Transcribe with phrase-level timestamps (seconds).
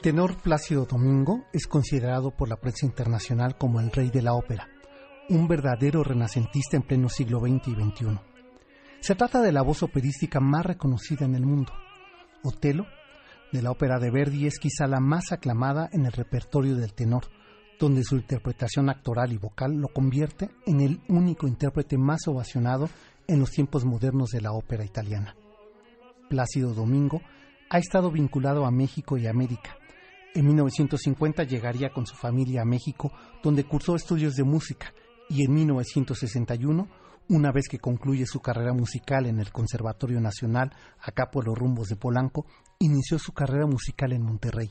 [0.00, 4.32] El tenor Plácido Domingo es considerado por la prensa internacional como el rey de la
[4.32, 4.66] ópera,
[5.28, 8.18] un verdadero renacentista en pleno siglo XX y XXI.
[9.00, 11.74] Se trata de la voz operística más reconocida en el mundo.
[12.42, 12.86] Otelo,
[13.52, 17.24] de la ópera de Verdi, es quizá la más aclamada en el repertorio del tenor,
[17.78, 22.88] donde su interpretación actoral y vocal lo convierte en el único intérprete más ovacionado
[23.26, 25.36] en los tiempos modernos de la ópera italiana.
[26.30, 27.20] Plácido Domingo
[27.68, 29.76] ha estado vinculado a México y América.
[30.32, 33.10] En 1950 llegaría con su familia a México,
[33.42, 34.94] donde cursó estudios de música,
[35.28, 36.88] y en 1961,
[37.28, 41.88] una vez que concluye su carrera musical en el Conservatorio Nacional, acá por los rumbos
[41.88, 42.46] de Polanco,
[42.78, 44.68] inició su carrera musical en Monterrey.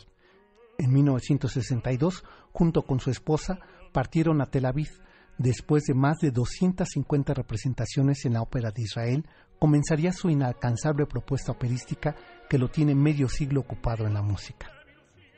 [0.77, 3.59] En 1962, junto con su esposa,
[3.91, 4.89] partieron a Tel Aviv.
[5.37, 9.27] Después de más de 250 representaciones en la Ópera de Israel,
[9.59, 12.15] comenzaría su inalcanzable propuesta operística
[12.49, 14.78] que lo tiene medio siglo ocupado en la música.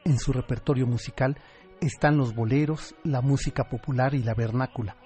[0.03, 1.37] En su repertorio musical
[1.79, 4.97] están los boleros, la música popular y la vernácula.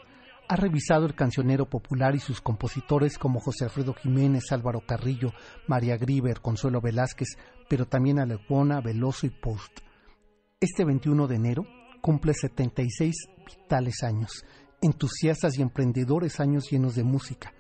[0.47, 5.33] Ha revisado el cancionero popular y sus compositores como José Alfredo Jiménez, Álvaro Carrillo,
[5.67, 7.29] María Grieber, Consuelo Velázquez,
[7.67, 9.79] pero también a Veloso y Post.
[10.61, 11.63] Este 21 de enero
[12.01, 14.45] cumple 76 vitales años,
[14.81, 17.53] entusiastas y emprendedores años llenos de música.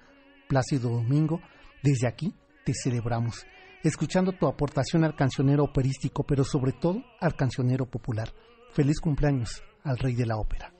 [0.47, 1.41] Plácido Domingo,
[1.83, 3.45] desde aquí te celebramos,
[3.87, 8.33] escuchando tu aportación al cancionero operístico, pero sobre todo al cancionero popular.
[8.71, 10.71] Feliz cumpleaños al rey de la ópera.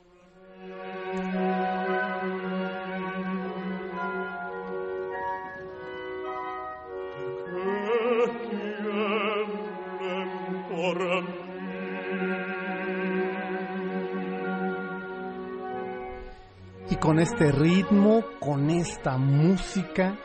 [16.89, 20.17] Y con este ritmo, con esta música,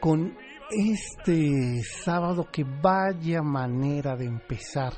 [0.00, 0.36] con
[0.70, 4.94] este sábado que vaya manera de empezar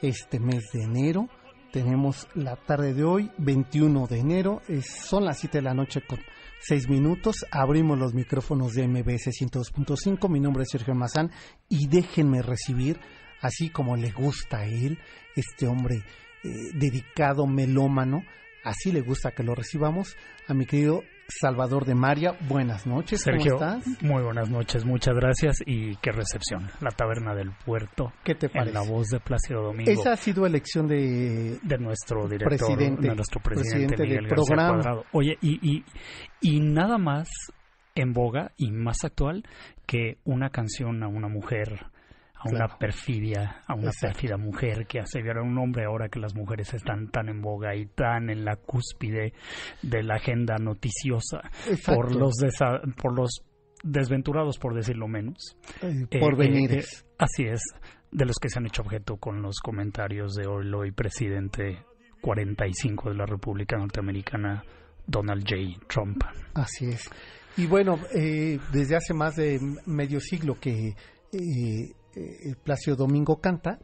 [0.00, 1.28] este mes de enero.
[1.72, 6.18] Tenemos la tarde de hoy, 21 de enero, son las 7 de la noche con
[6.60, 7.44] 6 minutos.
[7.50, 10.28] Abrimos los micrófonos de MBS 102.5.
[10.30, 11.30] Mi nombre es Sergio Mazán
[11.68, 12.98] y déjenme recibir,
[13.42, 14.98] así como le gusta a él,
[15.36, 15.96] este hombre
[16.42, 18.22] eh, dedicado, melómano,
[18.64, 22.32] así le gusta que lo recibamos, a mi querido Salvador de María.
[22.48, 24.02] Buenas noches, Sergio, ¿cómo estás?
[24.02, 26.70] muy buenas noches, muchas gracias y qué recepción.
[26.80, 28.72] La Taberna del Puerto, ¿Qué te en parece?
[28.72, 33.14] la voz de Plácido Domingo, Esa ha sido elección de de nuestro director, presidente- de
[33.14, 34.72] nuestro presidente, presidente del Miguel García programa.
[34.74, 35.04] Cuadrado.
[35.12, 35.84] Oye, y, y,
[36.40, 37.28] y nada más
[37.94, 39.44] en boga y más actual
[39.86, 41.86] que una canción a una mujer,
[42.38, 42.76] a una Claro.
[42.78, 47.08] perfidia, a una pérfida mujer que asediara a un hombre ahora que las mujeres están
[47.10, 49.32] tan en boga y tan en la cúspide
[49.82, 51.94] de la agenda noticiosa Exacto.
[52.00, 53.42] por los desa- por los
[53.82, 56.72] desventurados por decirlo menos eh, Eh, por eh, venir.
[56.78, 56.84] eh,
[57.18, 57.60] así es,
[58.10, 61.78] de los que se han hecho objeto con los comentarios de hoy, hoy presidente
[62.20, 64.64] 45 de la República Norteamericana,
[65.06, 65.84] Donald J.
[65.88, 66.22] Trump.
[66.54, 67.08] Así es.
[67.56, 70.94] Y bueno, eh, desde hace más de medio siglo que
[71.32, 73.78] eh, eh, Plácido Domingo canta,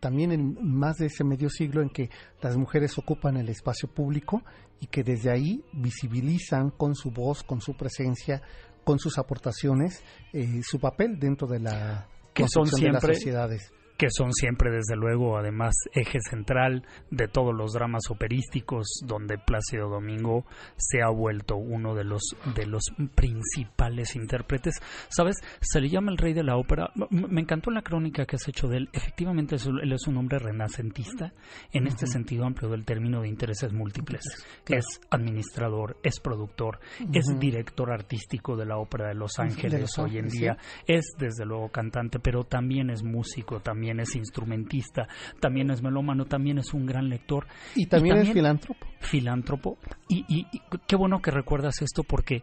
[0.00, 2.10] también en más de ese medio siglo en que
[2.42, 4.42] las mujeres ocupan el espacio público
[4.80, 8.42] y que desde ahí visibilizan con su voz, con su presencia,
[8.84, 10.02] con sus aportaciones,
[10.32, 13.72] eh, su papel dentro de la que son construcción de las sociedades.
[14.04, 19.88] Que son siempre desde luego además eje central de todos los dramas operísticos donde Plácido
[19.88, 20.44] Domingo
[20.76, 22.20] se ha vuelto uno de los
[22.54, 22.82] de los
[23.14, 24.74] principales intérpretes.
[25.08, 26.90] Sabes se le llama el rey de la ópera.
[27.10, 28.88] Me encantó la crónica que has hecho de él.
[28.92, 31.32] Efectivamente es- él es un hombre renacentista
[31.72, 34.20] en este sentido amplio del término de intereses múltiples.
[34.64, 34.80] Claro.
[34.80, 36.78] es administrador es productor
[37.12, 40.56] es director artístico de la ópera de Los Ángeles hoy en día.
[40.86, 45.08] es desde luego cantante, pero también es músico, también es instrumentista,
[45.40, 48.86] también es melómano, también es un gran lector, Y también, es también- filántropo.
[49.00, 49.78] filántropo.
[50.08, 52.42] Y, y- y qué bueno que recuerdas esto porque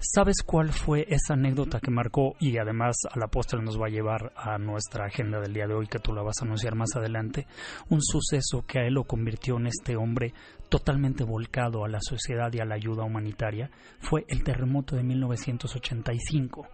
[0.00, 3.90] ¿sabes cuál fue esa anécdota que marcó y además a la postre nos va a
[3.90, 6.94] llevar a nuestra agenda del día de hoy que tú la vas a anunciar más
[6.94, 7.46] adelante?
[7.88, 10.32] Un suceso que a él lo convirtió en este hombre
[10.68, 13.70] totalmente volcado a la sociedad y a la ayuda humanitaria
[14.00, 16.66] fue el terremoto de 1985.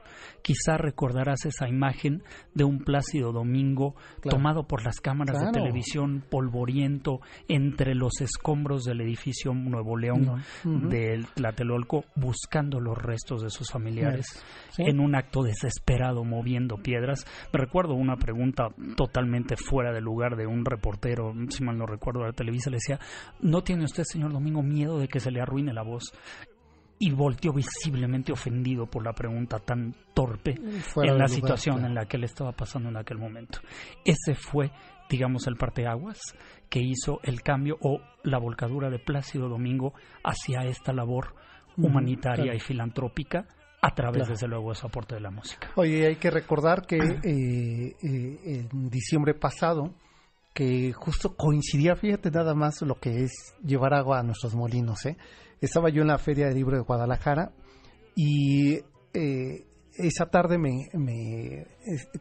[0.42, 2.22] Quizá recordarás esa imagen
[2.54, 4.36] de un plácido domingo Claro.
[4.36, 5.52] tomado por las cámaras Claro.
[5.52, 13.42] de televisión polvoriento entre los escombros del edificio Nuevo León del Tlatelolco buscando los restos
[13.42, 14.26] de sus familiares
[14.74, 14.82] Sí.
[14.82, 17.24] en un acto desesperado moviendo piedras.
[17.52, 22.22] Me recuerdo una pregunta totalmente fuera de lugar de un reportero, si mal no recuerdo,
[22.22, 22.98] de la Televisa, le decía,
[23.40, 26.12] ¿no tiene usted, señor Domingo, miedo de que se le arruine la voz?
[26.98, 31.88] Y volteó visiblemente ofendido por la pregunta tan torpe Fuera en la lugar, situación claro.
[31.88, 33.60] en la que él estaba pasando en aquel momento.
[34.04, 34.72] Ese fue,
[35.08, 36.18] digamos, el parteaguas
[36.68, 39.94] que hizo el cambio o la volcadura de Plácido Domingo
[40.24, 41.36] hacia esta labor
[41.76, 42.56] humanitaria claro.
[42.56, 43.46] y filantrópica
[43.86, 44.32] a través, Claro.
[44.32, 45.68] desde luego, de su aporte de la música.
[45.76, 49.94] Oye, hay que recordar que eh, eh, en diciembre pasado,
[50.54, 55.16] que justo coincidía, fíjate nada más lo que es llevar agua a nuestros molinos, ¿eh?
[55.60, 57.52] Estaba yo en la Feria del Libro de Guadalajara
[58.14, 58.76] y
[59.12, 59.66] eh,
[59.98, 60.88] esa tarde me,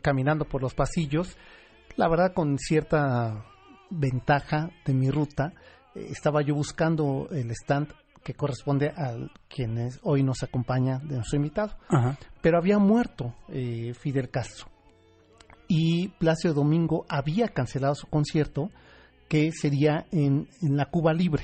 [0.02, 1.38] caminando por los pasillos,
[1.96, 3.46] la verdad con cierta
[3.90, 5.54] ventaja de mi ruta,
[5.96, 7.94] estaba yo buscando el stand
[8.24, 12.18] que corresponde al quien es- hoy nos acompaña de nuestro invitado Ajá.
[12.42, 14.68] pero había muerto eh, Fidel Castro.
[15.68, 18.70] Y Plácido Domingo había cancelado su concierto,
[19.30, 21.44] que sería en, en la Cuba Libre.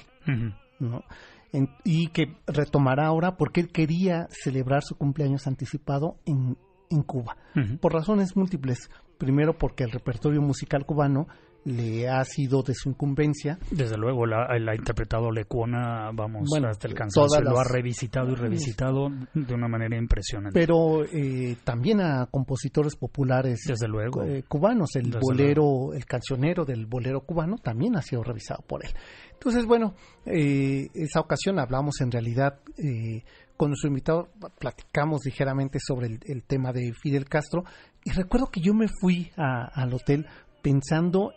[0.80, 1.04] ¿no?
[1.52, 6.58] En- y que retomará ahora porque él quería celebrar su cumpleaños anticipado en,
[6.92, 7.38] en Cuba,
[7.82, 8.90] por razones múltiples.
[9.18, 11.28] Primero porque el repertorio musical cubano
[11.66, 16.70] le ha sido de su incumbencia, Desde luego, la, la ha interpretado Lecuona, vamos, Bueno,
[16.70, 20.58] hasta el cansancio, lo ha las- revisitado y revisitado de una manera impresionante.
[20.60, 24.24] pero eh, también a compositores populares Desde luego.
[24.24, 24.96] eh, cubanos.
[24.96, 28.92] El Desde bolero, el cancionero del bolero cubano también ha sido revisado por él.
[29.34, 29.94] Entonces, bueno,
[30.26, 33.24] eh, esa ocasión hablamos en realidad eh,
[33.58, 34.30] con nuestro invitado,
[34.60, 37.64] platicamos ligeramente sobre el, el tema de Fidel Castro
[38.06, 40.26] y recuerdo que yo me fui a- al hotel
[40.62, 41.32] pensando,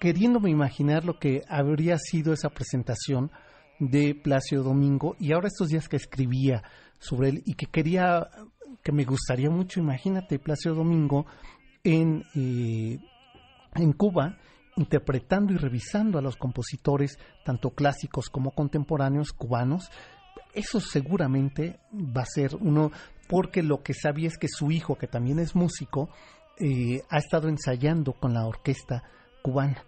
[0.00, 3.30] queriéndome imaginar lo que habría sido esa presentación
[3.78, 6.62] de Plácido Domingo y ahora estos días que escribía
[6.98, 8.28] sobre él y que quería,
[8.82, 11.26] que me gustaría mucho, imagínate Plácido Domingo
[11.84, 12.98] en, eh,
[13.74, 14.36] en Cuba
[14.78, 19.90] interpretando y revisando a los compositores, tanto clásicos como contemporáneos cubanos.
[20.54, 22.92] Eso seguramente va a ser uno,
[23.28, 26.08] porque lo que sabía es que su hijo, que también es músico,
[26.58, 29.02] eh, ha estado ensayando con la orquesta
[29.42, 29.82] cubana.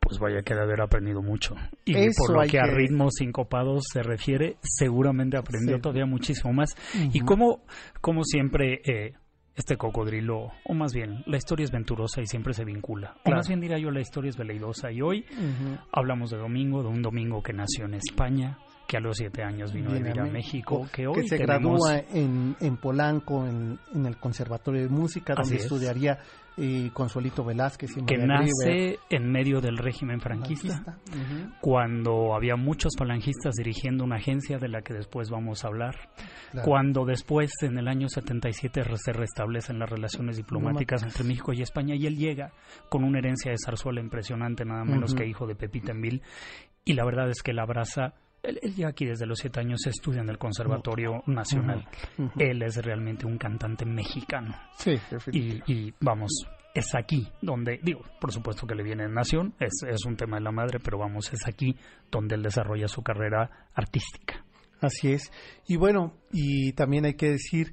[0.00, 1.54] Pues vaya que de haber aprendido mucho.
[1.84, 5.80] Y Eso por lo que, a ritmos sincopados se refiere, seguramente aprendió Sí.
[5.82, 6.74] todavía muchísimo más.
[7.12, 7.62] Y como,
[8.00, 9.14] como siempre, eh,
[9.54, 13.14] este cocodrilo, o más bien, la historia es venturosa y siempre se vincula.
[13.24, 14.90] O más bien diría yo, la historia es veleidosa.
[14.90, 15.24] Y hoy
[15.92, 18.58] hablamos de Domingo, de un Domingo que nació en España,
[18.92, 21.38] que a los siete años vino a Viene vivir a México, México, que hoy se
[21.38, 25.62] tenemos- gradúa en, en Polanco, en, en el Conservatorio de Música, donde es.
[25.62, 26.18] estudiaría
[26.58, 30.98] eh, Consuelito Velázquez y que María nace en medio del régimen franquista.
[31.60, 35.96] cuando había muchos falangistas dirigiendo una agencia de la que después vamos a hablar,
[36.50, 36.68] claro.
[36.68, 41.62] cuando después en el año 77 re- se restablecen las relaciones diplomáticas entre México y
[41.62, 42.52] España y él llega
[42.88, 46.22] con una herencia de zarzuela impresionante, nada menos que hijo de Pepita Emil,
[46.84, 49.86] y la verdad es que la abraza, él, él llega aquí desde los siete años,
[49.86, 51.86] estudia en el Conservatorio Nacional,
[52.38, 54.54] él es realmente un cantante mexicano.
[54.76, 54.98] Sí,
[55.32, 59.82] y, y, vamos, es aquí donde, digo, por supuesto que le viene en Nación, es,
[59.88, 61.76] es un tema de la madre, pero vamos, es aquí
[62.10, 64.44] donde él desarrolla su carrera artística.
[64.80, 65.30] Así es.
[65.68, 67.72] Y bueno, y también hay que decir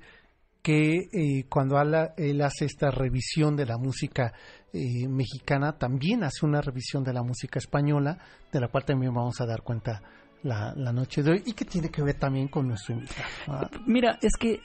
[0.61, 4.33] que eh, cuando él hace esta revisión de la música
[4.73, 8.19] eh, mexicana, también hace una revisión de la música española,
[8.51, 10.01] de la cual también vamos a dar cuenta
[10.43, 13.23] la, la noche de hoy y que tiene que ver también con nuestro invitado.
[13.47, 14.61] Ah, Mira, es que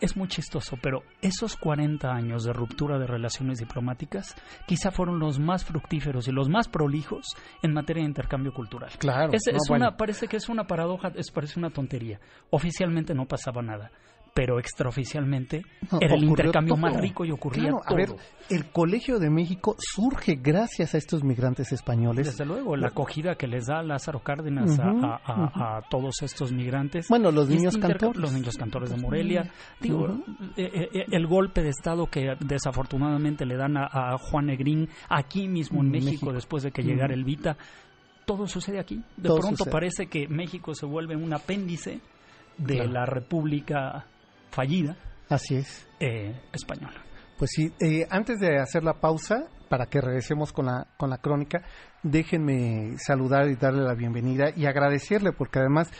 [0.00, 4.34] es muy chistoso, pero esos 40 años de ruptura de relaciones diplomáticas
[4.66, 7.26] quizá fueron los más fructíferos y los más prolijos
[7.62, 8.90] en materia de intercambio cultural.
[8.98, 9.32] Claro.
[9.32, 9.86] Es, no, es bueno.
[9.86, 12.20] una, parece que es una paradoja, es, parece una tontería.
[12.50, 13.90] Oficialmente no pasaba nada,
[14.34, 16.80] pero extraoficialmente No, era el intercambio todo.
[16.82, 17.96] más rico y ocurría Claro, a todo.
[17.96, 18.08] ver,
[18.50, 22.26] el Colegio de México surge gracias a estos migrantes españoles.
[22.26, 26.52] Desde luego, la acogida que les da Lázaro Cárdenas a- a, a- a todos estos
[26.52, 27.08] migrantes.
[27.08, 28.20] Bueno, los niños este interca- cantores.
[28.22, 29.50] Los niños cantores de Morelia.
[29.80, 30.24] Digo, Ujú.
[30.56, 35.48] eh, eh, el golpe de Estado que desafortunadamente le dan a, a Juan Negrín aquí
[35.48, 36.32] mismo en En México, México.
[36.32, 37.56] después de que llegara el Vita.
[38.24, 39.02] Todo sucede aquí.
[39.16, 39.72] De Todo pronto sucede.
[39.72, 42.00] parece que México se vuelve un apéndice
[42.58, 42.90] de Claro.
[42.92, 44.04] la República
[44.58, 44.96] fallida
[45.28, 45.86] Así es.
[46.00, 47.00] eh, española.
[47.38, 51.18] Pues sí, eh, antes de hacer la pausa, para que regresemos con la, con la
[51.18, 51.62] crónica,
[52.02, 55.90] déjenme saludar y darle la bienvenida y agradecerle, porque además,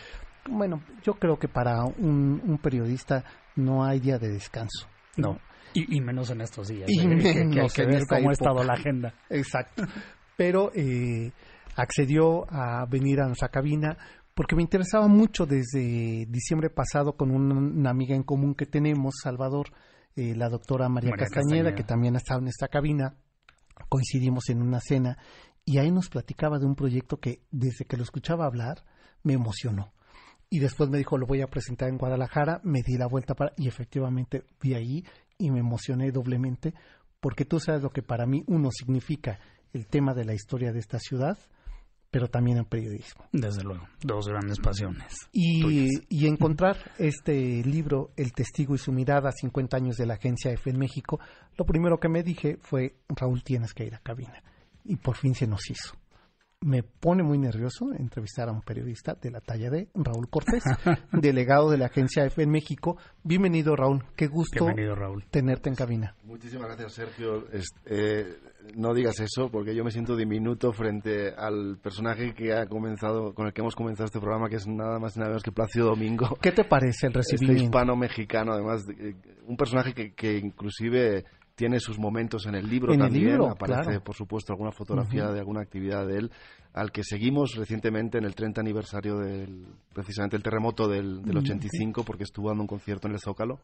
[0.50, 3.22] bueno, yo creo que para un, un periodista
[3.54, 4.88] no hay día de descanso.
[5.16, 5.38] No.
[5.74, 6.88] Y, y menos en estos días.
[6.88, 9.14] Y eh, que- que, menos que en esta cómo ha estado la agenda.
[9.30, 9.84] Exacto.
[10.36, 11.30] Pero eh,
[11.76, 13.96] accedió a venir a nuestra cabina
[14.38, 19.66] porque me interesaba mucho desde diciembre pasado con una, amiga en común que tenemos, Salvador,
[20.14, 21.74] eh, la doctora María, María Castañeda, Castañeda.
[21.74, 23.16] que también ha estado en esta cabina.
[23.88, 25.18] Coincidimos en una cena
[25.64, 28.84] y ahí nos platicaba de un proyecto que desde que lo escuchaba hablar
[29.24, 29.92] me emocionó.
[30.48, 33.54] Y después me dijo, lo voy a presentar en Guadalajara, me di la vuelta para,
[33.56, 35.04] y efectivamente vi ahí
[35.36, 36.74] y me emocioné doblemente,
[37.18, 39.40] porque tú sabes lo que para mí uno significa
[39.72, 41.36] el tema de la historia de esta ciudad,
[42.18, 43.26] pero también el periodismo.
[43.30, 45.28] Desde luego, dos grandes pasiones.
[45.30, 50.50] Y, y encontrar este libro, El testigo y su mirada, 50 años de la agencia
[50.50, 51.20] F en México,
[51.56, 54.42] lo primero que me dije fue, Raúl, tienes que ir a cabina.
[54.84, 55.94] Y por fin se nos hizo.
[56.60, 60.64] Me pone muy nervioso entrevistar a un periodista de la talla de Raúl Cortés,
[61.12, 62.96] delegado de la agencia F en México.
[63.22, 64.04] Bienvenido, Raúl.
[64.16, 65.24] Qué gusto Bienvenido, Raúl.
[65.30, 66.16] tenerte en cabina.
[66.24, 67.48] Muchísimas gracias, Sergio.
[67.52, 68.26] Es- eh,
[68.74, 73.46] no digas eso, porque yo me siento diminuto frente al personaje que ha comenzado, con
[73.46, 75.86] el que hemos comenzado este programa, que es nada más y nada menos que Plácido
[75.86, 76.36] Domingo.
[76.42, 77.62] ¿Qué te parece el Este recibimiento?
[77.66, 81.24] hispano-mexicano, además, de- eh, un personaje que, que inclusive
[81.58, 83.30] tiene sus momentos en el libro En el también.
[83.30, 84.00] libro, Aparece, claro.
[84.04, 86.30] por supuesto, alguna fotografía de alguna actividad de él,
[86.72, 91.38] al que seguimos recientemente en el 30 aniversario del, precisamente el terremoto del, del Mm,
[91.38, 93.58] 85, porque estuvo dando un concierto en el Zócalo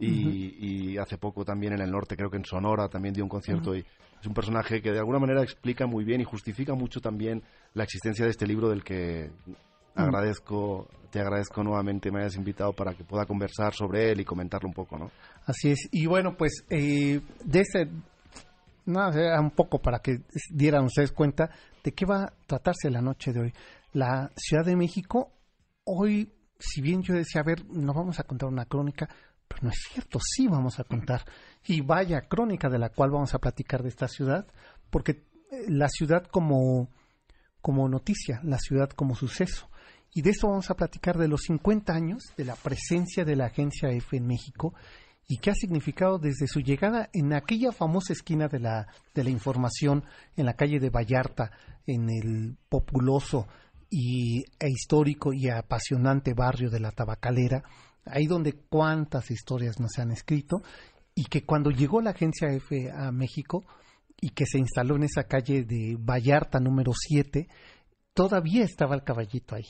[0.00, 3.28] y, y hace poco también en el norte, creo que en Sonora también dio un
[3.28, 7.02] concierto y es un personaje que de alguna manera explica muy bien y justifica mucho
[7.02, 7.42] también
[7.74, 9.30] la existencia de este libro del que
[9.94, 14.68] agradezco, te agradezco nuevamente me hayas invitado para que pueda conversar sobre él y comentarlo
[14.68, 15.10] un poco, ¿no?
[15.46, 15.88] Así es.
[15.92, 17.88] Y bueno, pues eh, de ese,
[18.84, 19.08] no,
[19.40, 21.50] un poco para que dieran ustedes cuenta
[21.84, 23.52] de qué va a tratarse la noche de hoy.
[23.92, 25.32] La Ciudad de México,
[25.84, 29.08] hoy, si bien yo decía, a ver, no vamos a contar una crónica,
[29.46, 31.24] pero no es cierto, sí vamos a contar.
[31.64, 34.48] Y vaya crónica de la cual vamos a platicar de esta ciudad,
[34.90, 35.12] porque
[35.52, 36.88] eh, la ciudad como,
[37.60, 39.68] como noticia, la ciudad como suceso.
[40.12, 43.46] Y de eso vamos a platicar de los 50 años de la presencia de la
[43.46, 44.74] agencia F en México
[45.28, 49.30] y qué ha significado desde su llegada en aquella famosa esquina de la, de la
[49.30, 50.04] información
[50.36, 51.50] en la calle de Vallarta,
[51.86, 53.46] en el populoso
[53.90, 57.64] y, e histórico y apasionante barrio de la Tabacalera,
[58.04, 60.62] ahí donde cuántas historias nos han escrito,
[61.14, 63.64] y que cuando llegó la agencia F a México
[64.20, 67.48] y que se instaló en esa calle de Vallarta número 7,
[68.14, 69.66] todavía estaba el caballito ahí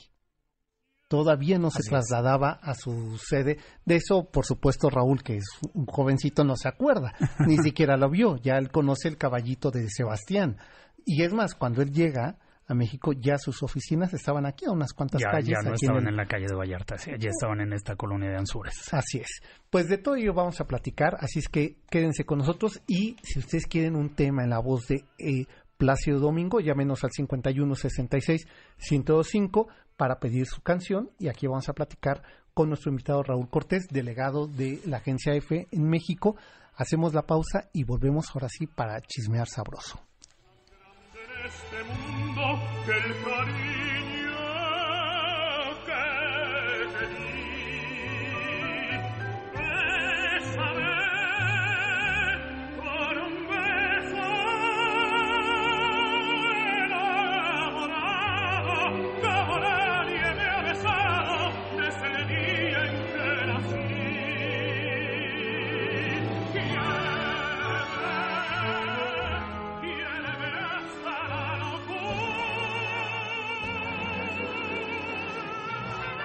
[1.07, 1.89] todavía no se Así es.
[1.89, 3.57] trasladaba a su sede.
[3.85, 7.13] De eso, por supuesto, Raúl, que es un jovencito, no se acuerda,
[7.45, 8.37] ni siquiera lo vio.
[8.37, 10.57] Ya él conoce el caballito de Sebastián.
[11.05, 12.37] Y es más, cuando él llega
[12.69, 15.47] a México, ya sus oficinas estaban aquí a unas cuantas Ya, calles.
[15.51, 17.71] ya no aquí en estaban el- en la calle de Vallarta, sí, ya estaban en
[17.71, 18.93] esta colonia de Anzures.
[18.93, 19.39] Así es.
[19.69, 23.39] Pues de todo ello vamos a platicar, así es que quédense con nosotros y si
[23.39, 25.45] ustedes quieren un tema en la voz de eh,
[25.77, 28.47] Plácido Domingo, llámenos al 51 66
[28.91, 33.87] 1025 para pedir su canción y aquí vamos a platicar con nuestro invitado Raúl Cortés,
[33.87, 36.35] delegado de la agencia F en México.
[36.75, 39.99] Hacemos la pausa y volvemos ahora sí para chismear sabroso.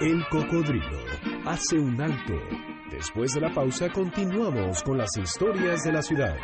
[0.02, 0.98] El cocodrilo
[1.46, 2.34] hace un alto.
[2.90, 6.36] Después de la pausa continuamos con las historias de la ciudad.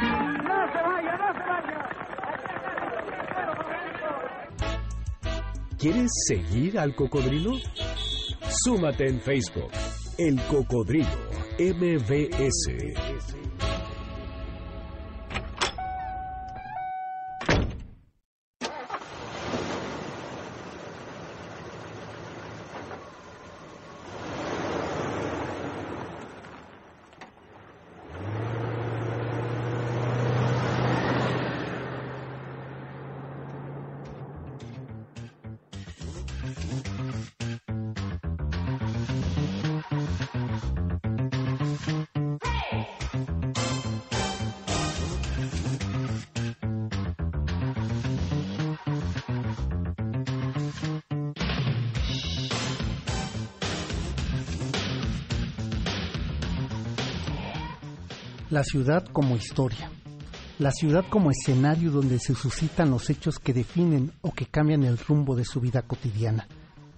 [5.77, 7.55] ¿Quieres seguir al cocodrilo?
[8.65, 9.73] Súmate en Facebook.
[10.19, 11.09] El cocodrilo
[11.59, 13.48] MBS.
[58.59, 59.89] La ciudad como historia.
[60.59, 64.99] La ciudad como escenario donde se suscitan los hechos que definen o que cambian el
[64.99, 66.49] rumbo de su vida cotidiana,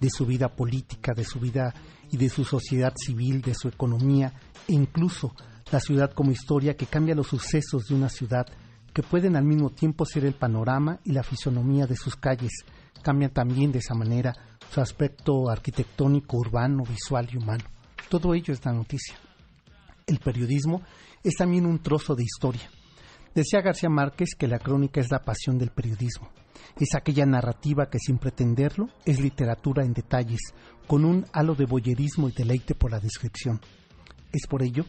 [0.01, 1.75] de su vida política, de su vida
[2.11, 4.33] y de su sociedad civil, de su economía
[4.67, 5.35] e incluso
[5.71, 8.47] la ciudad como historia que cambia los sucesos de una ciudad
[8.95, 12.65] que pueden al mismo tiempo ser el panorama y la fisonomía de sus calles.
[13.03, 14.35] Cambian también de esa manera
[14.73, 17.65] su aspecto arquitectónico, urbano, visual y humano.
[18.09, 19.17] Todo ello es la noticia.
[20.07, 20.81] El periodismo
[21.23, 22.71] es también un trozo de historia.
[23.35, 26.31] Decía García Márquez que la crónica es la pasión del periodismo.
[26.79, 30.41] Es aquella narrativa que sin pretenderlo es literatura en detalles,
[30.87, 33.61] con un halo de boyerismo y deleite por la descripción.
[34.33, 34.85] Es por ello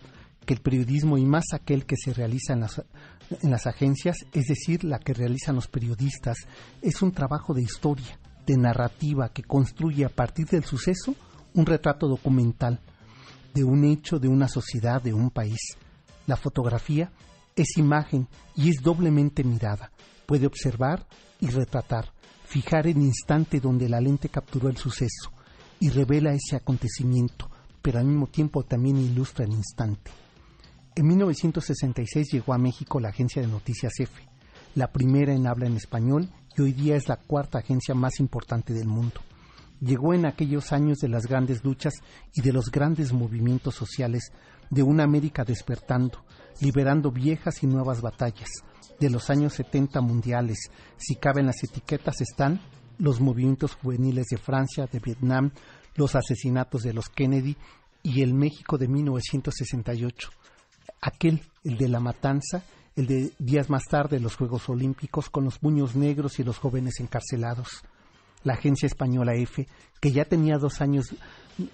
[0.45, 2.81] que el periodismo y más aquel que se realiza en las,
[3.29, 6.37] en las agencias, es decir, la que realizan los periodistas,
[6.81, 11.15] es un trabajo de historia, de narrativa que construye a partir del suceso
[11.53, 12.79] un retrato documental
[13.53, 15.59] de un hecho, de una sociedad, de un país.
[16.27, 17.11] La fotografía
[17.55, 19.91] es imagen y es doblemente mirada.
[20.25, 21.05] Puede observar
[21.39, 22.11] y retratar,
[22.45, 25.31] fijar el instante donde la lente capturó el suceso
[25.79, 27.49] y revela ese acontecimiento,
[27.81, 30.11] pero al mismo tiempo también ilustra el instante.
[30.95, 34.27] En 1966 llegó a México la agencia de noticias EFE,
[34.75, 38.73] la primera en habla en español y hoy día es la cuarta agencia más importante
[38.73, 39.21] del mundo.
[39.79, 41.95] Llegó en aquellos años de las grandes luchas
[42.33, 44.31] y de los grandes movimientos sociales
[44.71, 46.25] de una América despertando,
[46.59, 48.49] liberando viejas y nuevas batallas.
[48.99, 52.61] De los años 70 mundiales, si caben las etiquetas, están
[52.97, 55.51] los movimientos juveniles de Francia, de Vietnam,
[55.95, 57.57] los asesinatos de los Kennedy
[58.03, 60.29] y el México de 1968.
[61.01, 62.63] Aquel, el de la matanza,
[62.95, 66.99] el de días más tarde los Juegos Olímpicos con los puños negros y los jóvenes
[66.99, 67.83] encarcelados.
[68.43, 69.67] La agencia española F,
[69.99, 71.13] que ya tenía dos años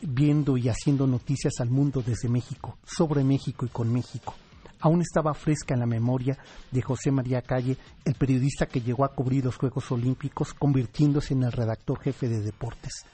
[0.02, 4.34] viendo y haciendo noticias al mundo desde México, sobre México y con México.
[4.80, 6.38] Aún estaba fresca en la memoria
[6.72, 11.44] de José María Calle, el periodista que llegó a cubrir los Juegos Olímpicos, convirtiéndose en
[11.44, 13.06] el redactor jefe de deportes.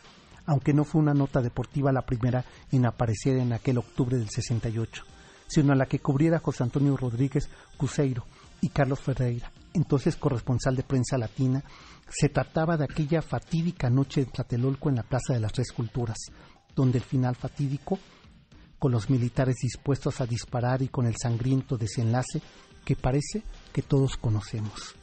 [0.46, 5.04] Aunque no fue una nota deportiva la primera en aparecer en aquel octubre del 68,
[5.48, 8.26] sino la que cubriera José Antonio Rodríguez Cuseiro
[8.60, 11.64] y Carlos Ferreira, entonces corresponsal de prensa latina,
[12.10, 16.18] se trataba de aquella fatídica noche de Tlatelolco en la Plaza de las Tres Culturas,
[16.76, 18.00] donde el final fatídico,
[18.80, 22.42] con los militares dispuestos a disparar y con el sangriento desenlace
[22.84, 24.96] que parece que todos conocemos.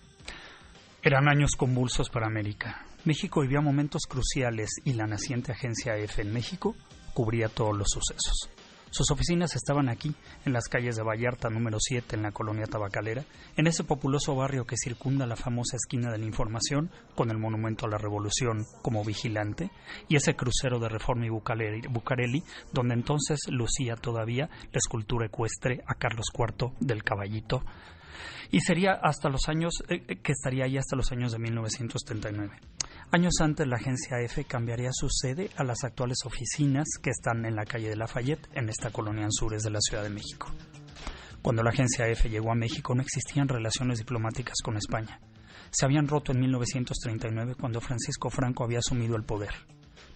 [1.02, 2.84] Eran años convulsos para América.
[3.04, 6.76] México vivía momentos cruciales y la naciente agencia F en México
[7.14, 8.50] cubría todos los sucesos.
[8.90, 10.12] Sus oficinas estaban aquí,
[10.44, 13.24] en las calles de Vallarta número 7, en la colonia tabacalera,
[13.56, 17.86] en ese populoso barrio que circunda la famosa esquina de la información, con el monumento
[17.86, 19.70] a la revolución como vigilante,
[20.08, 25.94] y ese crucero de Reforma y Bucareli, donde entonces lucía todavía la escultura ecuestre a
[25.94, 27.62] Carlos IV del Caballito,
[28.50, 32.56] y sería hasta los años, eh, que estaría ahí hasta los años de 1939.
[33.12, 37.56] Años antes, la agencia F cambiaría su sede a las actuales oficinas que están en
[37.56, 40.48] la calle de Lafayette, en esta colonia Anzures de la Ciudad de México.
[41.42, 45.20] Cuando la agencia F llegó a México no existían relaciones diplomáticas con España.
[45.70, 49.54] Se habían roto en 1939 cuando Francisco Franco había asumido el poder.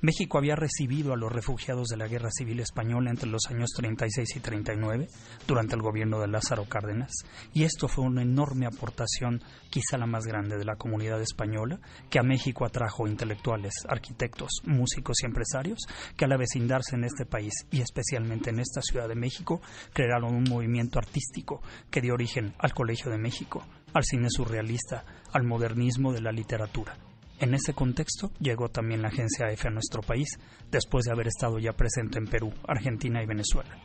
[0.00, 4.36] México había recibido a los refugiados de la Guerra Civil Española entre los años 36
[4.36, 5.08] y 39,
[5.46, 7.12] durante el gobierno de Lázaro Cárdenas,
[7.52, 11.80] y esto fue una enorme aportación, quizá la más grande de la comunidad española,
[12.10, 15.78] que a México atrajo intelectuales, arquitectos, músicos y empresarios,
[16.16, 19.60] que al avecindarse en este país y especialmente en esta Ciudad de México,
[19.92, 25.44] crearon un movimiento artístico que dio origen al Colegio de México, al cine surrealista, al
[25.44, 26.96] modernismo de la literatura
[27.40, 30.38] En ese contexto llegó también la agencia EFE a nuestro país,
[30.70, 33.76] después de haber estado ya presente en Perú, Argentina y Venezuela.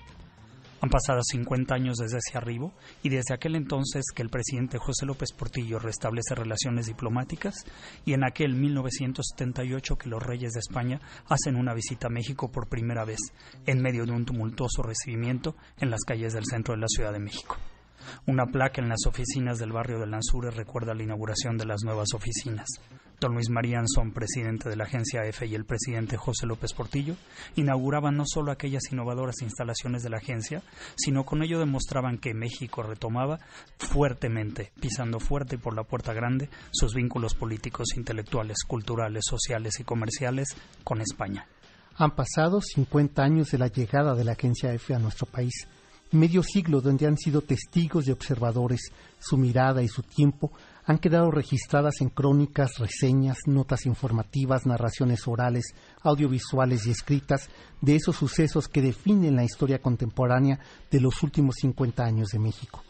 [0.81, 5.05] Han pasado 50 años desde ese arribo y desde aquel entonces que el presidente José
[5.05, 7.65] López Portillo restablece relaciones diplomáticas
[8.05, 12.69] y en aquel 1978 que los reyes de España hacen una visita a México por
[12.69, 13.19] primera vez
[13.65, 17.19] en medio de un tumultuoso recibimiento en las calles del centro de la Ciudad de
[17.19, 17.57] México.
[18.25, 22.13] Una placa en las oficinas del barrio de Lanzures recuerda la inauguración de las nuevas
[22.13, 22.67] oficinas.
[23.19, 27.15] Don Luis María Anzón, presidente de la agencia EFE, y el presidente José López Portillo
[27.55, 30.63] inauguraban no solo aquellas innovadoras instalaciones de la agencia,
[30.95, 33.39] sino con ello demostraban que México retomaba
[33.77, 40.55] fuertemente, pisando fuerte por la puerta grande, sus vínculos políticos, intelectuales, culturales, sociales y comerciales
[40.85, 41.45] con España.
[41.97, 45.67] Han pasado 50 años de la llegada de la agencia EFE a nuestro país
[46.11, 50.51] medio siglo donde han sido testigos y observadores, su mirada y su tiempo
[50.89, 57.47] han quedado registradas en crónicas, reseñas, notas informativas, narraciones orales, audiovisuales y escritas
[57.79, 62.83] de esos sucesos que definen la historia contemporánea de los últimos 50 años de México.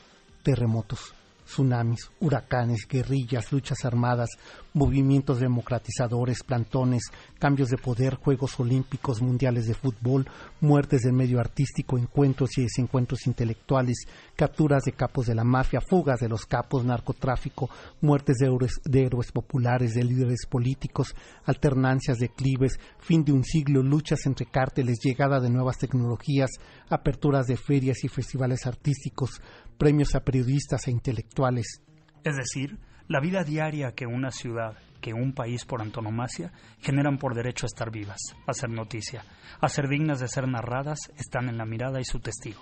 [0.43, 1.13] Terremotos,
[1.49, 4.29] tsunamis, huracanes, guerrillas, luchas armadas,
[4.73, 7.03] movimientos democratizadores, plantones,
[7.39, 10.27] cambios de poder, Juegos Olímpicos, Mundiales de Fútbol,
[10.61, 16.19] muertes del medio artístico, encuentros y desencuentros intelectuales, capturas de capos de la mafia, fugas
[16.19, 17.69] de los capos, narcotráfico,
[18.01, 23.81] muertes de héroes, de héroes populares, de líderes políticos, alternancias, declives, fin de un siglo,
[23.81, 26.51] luchas entre cárteles, llegada de nuevas tecnologías,
[26.89, 29.41] aperturas de ferias y festivales artísticos,
[29.79, 31.81] premios a periodistas e intelectuales.
[32.23, 37.33] Es decir, la vida diaria que una ciudad, que un país por antonomasia, generan por
[37.33, 39.23] derecho a estar vivas, a ser noticia,
[39.61, 42.61] a ser dignas de ser narradas, están en la mirada y su testigo.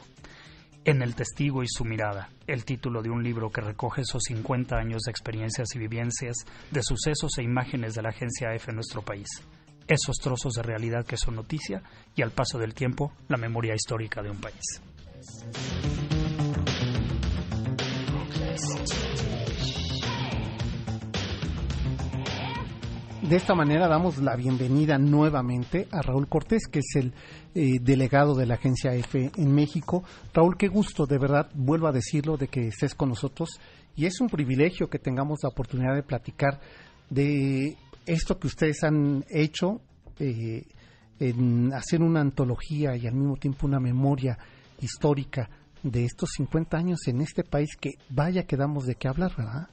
[0.85, 4.77] En el testigo y su mirada, el título de un libro que recoge esos 50
[4.77, 6.37] años de experiencias y vivencias,
[6.71, 9.27] de sucesos e imágenes de la agencia F en nuestro país.
[9.87, 11.81] Esos trozos de realidad que son noticia
[12.15, 14.81] y al paso del tiempo la memoria histórica de un país.
[23.27, 27.13] De esta manera damos la bienvenida nuevamente a Raúl Cortés, que es el
[27.55, 30.05] eh, delegado de la agencia F en México.
[30.33, 33.59] Raúl, qué gusto, de verdad, vuelvo a decirlo, de que estés con nosotros.
[33.97, 36.61] Y es un privilegio que tengamos la oportunidad de platicar
[37.09, 39.81] de esto que ustedes han hecho,
[40.19, 40.63] eh,
[41.19, 44.37] en hacer una antología y al mismo tiempo una memoria
[44.79, 45.49] histórica
[45.83, 49.69] de estos 50 años en este país que vaya que damos de qué hablar, ¿verdad?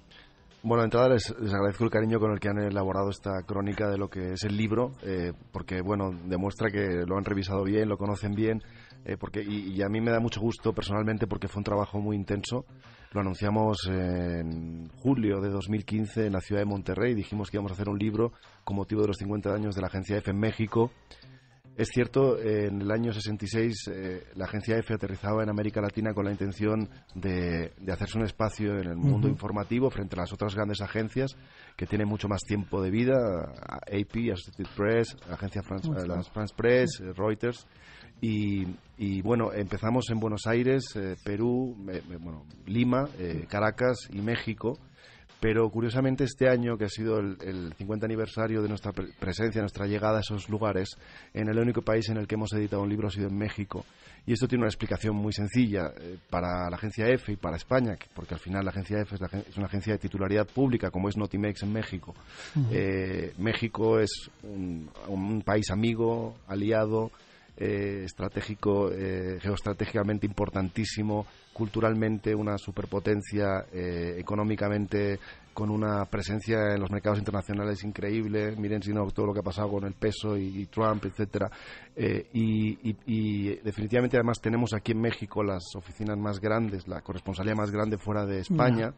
[0.64, 3.98] Bueno, de entrada les, agradezco el cariño con el que han elaborado esta crónica de
[3.98, 7.98] lo que es el libro, eh, porque bueno, demuestra que lo han revisado bien, lo
[7.98, 8.62] conocen bien,
[9.04, 12.16] eh, porque y, a mí me da mucho gusto personalmente porque fue un trabajo muy
[12.16, 12.64] intenso.
[13.12, 17.74] Lo anunciamos en julio de 2015 en la ciudad de Monterrey, dijimos que íbamos a
[17.74, 18.32] hacer un libro
[18.64, 20.90] con motivo de los 50 años de la agencia F en México.
[21.76, 26.24] Es cierto, en el año 66 eh, la agencia EFE aterrizaba en América Latina con
[26.24, 30.80] la intención de, hacerse un espacio en el mundo informativo frente a las otras grandes
[30.80, 31.36] agencias
[31.76, 33.16] que tienen mucho más tiempo de vida,
[33.90, 35.88] AP, Associated Press, Agencia France,
[36.32, 37.66] France Press, eh, Reuters.
[38.20, 43.06] Y, bueno, empezamos en Buenos Aires, eh, Perú, bueno, Lima,
[43.48, 44.78] Caracas y México
[45.44, 50.16] pero curiosamente este año, que ha sido el, 50 aniversario de nuestra presencia, nuestra llegada
[50.16, 50.96] a esos lugares,
[51.34, 53.84] en el único país en el que hemos editado un libro ha sido en México.
[54.26, 57.94] Y esto tiene una explicación muy sencilla eh, para la agencia EFE y para España,
[58.14, 61.62] porque al final la agencia EFE es, una agencia de titularidad pública, como es Notimex
[61.62, 62.14] en México.
[62.70, 67.10] Eh, México es un país amigo, aliado,
[67.56, 75.20] eh, estratégico, eh, geoestratégicamente importantísimo, culturalmente una superpotencia, eh, económicamente
[75.52, 78.56] con una presencia en los mercados internacionales increíble.
[78.56, 81.48] Miren si no todo lo que ha pasado con el peso y, Trump, etcétera.
[82.32, 87.98] y, definitivamente además tenemos aquí en México las oficinas más grandes, la corresponsalía más grande
[87.98, 88.92] fuera de España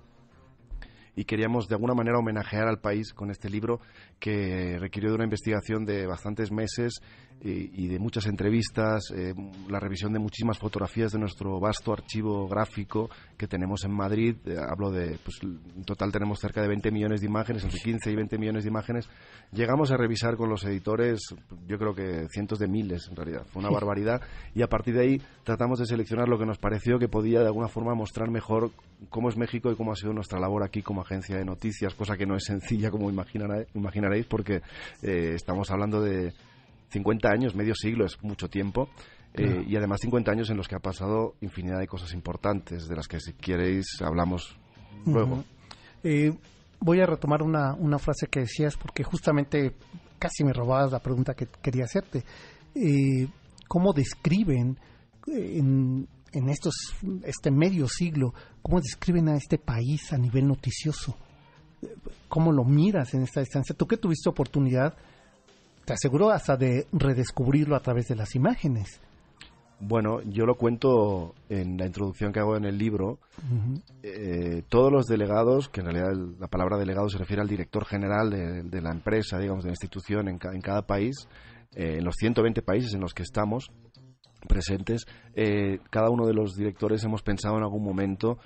[1.16, 3.81] y queríamos de alguna manera homenajear al país con este libro
[4.20, 7.00] que requirió de una investigación de bastantes meses
[7.42, 9.35] y, de muchas entrevistas, eh,
[9.68, 14.37] la revisión de muchísimas fotografías de nuestro vasto archivo gráfico que tenemos en Madrid.
[14.46, 18.11] Eh, hablo de, pues en total tenemos cerca de 20 millones de imágenes, entre 15
[18.11, 19.09] y 20 millones de imágenes.
[19.52, 21.20] Llegamos a revisar con los editores,
[21.68, 24.22] yo creo que cientos de miles en realidad, fue una barbaridad.
[24.55, 27.46] Y a partir de ahí tratamos de seleccionar lo que nos pareció que podía de
[27.46, 28.70] alguna forma mostrar mejor
[29.11, 32.16] cómo es México y cómo ha sido nuestra labor aquí como agencia de noticias, cosa
[32.16, 34.62] que no es sencilla como imaginaréis, porque
[35.03, 36.33] eh, estamos hablando de
[36.90, 38.88] 50 años, medio siglo, es mucho tiempo.
[39.35, 42.97] Eh, y además 50 años en los que ha pasado infinidad de cosas importantes, de
[42.97, 44.57] las que si queréis hablamos
[45.05, 45.45] luego.
[46.03, 46.33] Eh,
[46.81, 49.75] voy a retomar una, una frase que decías porque justamente
[50.19, 52.25] casi me robabas la pregunta que quería hacerte.
[52.75, 53.29] Eh,
[53.69, 54.79] ¿Cómo describen
[55.27, 56.75] en, en estos
[57.25, 61.17] este medio siglo, cómo describen a este país a nivel noticioso?
[62.29, 63.75] ¿Cómo lo miras en esta distancia?
[63.77, 64.95] Tú que tuviste oportunidad,
[65.85, 69.01] te aseguro hasta de redescubrirlo a través de las imágenes.
[69.79, 73.19] Bueno, yo lo cuento en la introducción que hago en el libro.
[74.03, 78.31] Eh, todos los delegados, que en realidad la palabra delegado se refiere al director general
[78.31, 81.29] de, de la empresa, digamos, de la institución en, ca- en cada país,
[81.75, 83.71] eh, en los 120 países en los que estamos
[84.49, 88.38] presentes, eh, cada uno de los directores hemos pensado en algún momento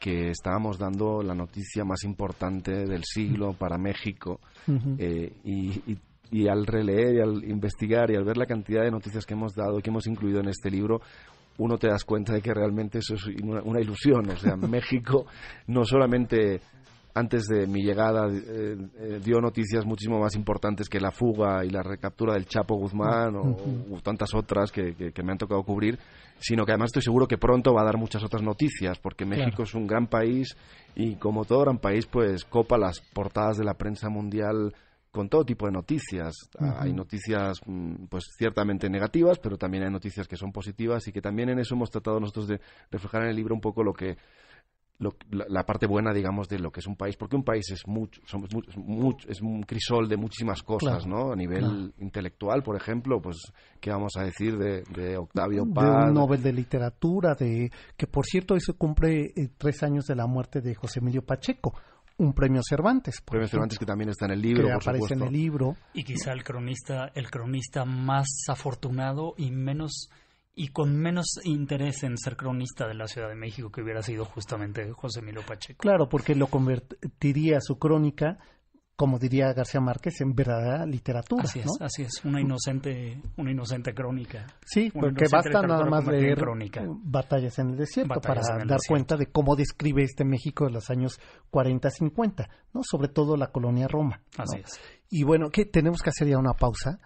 [0.00, 4.40] que estábamos dando la noticia más importante del siglo para México
[4.98, 5.98] eh, y, y-
[6.30, 9.54] y al releer y al investigar y al ver la cantidad de noticias que hemos
[9.54, 11.00] dado y que hemos incluido en este libro,
[11.58, 14.28] uno te das cuenta de que realmente eso es una, una ilusión.
[14.28, 15.26] O sea, México
[15.68, 16.60] no solamente
[17.14, 21.70] antes de mi llegada eh, eh, dio noticias muchísimo más importantes que la fuga y
[21.70, 25.98] la recaptura del Chapo Guzmán o, tantas otras que, que- que me han tocado cubrir,
[26.40, 29.62] sino que además estoy seguro que pronto va a dar muchas otras noticias, porque México
[29.62, 30.56] es un gran país
[30.96, 34.74] y como todo gran país, pues copa las portadas de la prensa mundial
[35.12, 36.34] con todo tipo de noticias.
[36.58, 41.12] Ah, Hay noticias, mm, pues ciertamente negativas, pero también hay noticias que son positivas y
[41.12, 43.92] que también en eso hemos tratado nosotros de reflejar en el libro un poco lo
[43.92, 44.16] que
[44.98, 47.68] lo- la, la parte buena, digamos, de lo que es un país, porque un país
[47.70, 51.32] es mucho, somos mu- es, mucho- es un crisol de muchísimas cosas, Claro, ¿no?
[51.32, 51.90] A nivel claro.
[51.98, 53.36] intelectual, por ejemplo, pues,
[53.80, 56.08] ¿qué vamos a decir de, de Octavio de Paz?
[56.08, 60.14] un Nobel de Literatura, de que por cierto hoy se cumple eh, tres años de
[60.16, 61.74] la muerte de José Emilio Pacheco,
[62.16, 65.04] un premio Cervantes, Premio ejemplo, Cervantes que también está en el libro, que por aparece
[65.06, 65.24] supuesto.
[65.24, 65.76] en el libro.
[65.94, 70.08] Y quizá el cronista, el cronista más afortunado y menos
[70.56, 74.24] y con menos interés en ser cronista de la Ciudad de México que hubiera sido
[74.24, 75.78] justamente José Emilio Pacheco.
[75.78, 78.38] Claro, porque lo convertiría su crónica,
[78.94, 81.42] como diría García Márquez, en verdadera literatura.
[81.42, 81.84] Así es, ¿no?
[81.84, 84.46] así es, una inocente, una inocente crónica.
[84.64, 86.84] Sí, Una porque basta nada más leer crónica.
[86.86, 88.88] Batallas en el Desierto Batallas para el dar Desierto.
[88.88, 91.18] cuenta de cómo describe este México de los años
[91.50, 92.80] 40-50, ¿no?
[92.84, 94.20] Sobre todo la colonia Roma.
[94.38, 94.44] ¿no?
[94.44, 94.80] Así es.
[95.10, 95.64] Y bueno, ¿qué?
[95.64, 97.00] Tenemos que hacer ya una pausa.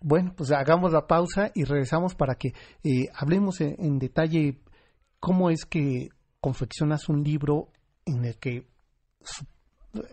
[0.00, 2.48] Bueno, pues hagamos la pausa y regresamos para que
[2.84, 4.60] eh, hablemos en, en detalle
[5.20, 7.70] cómo es que confeccionas un libro
[8.04, 8.66] en el que,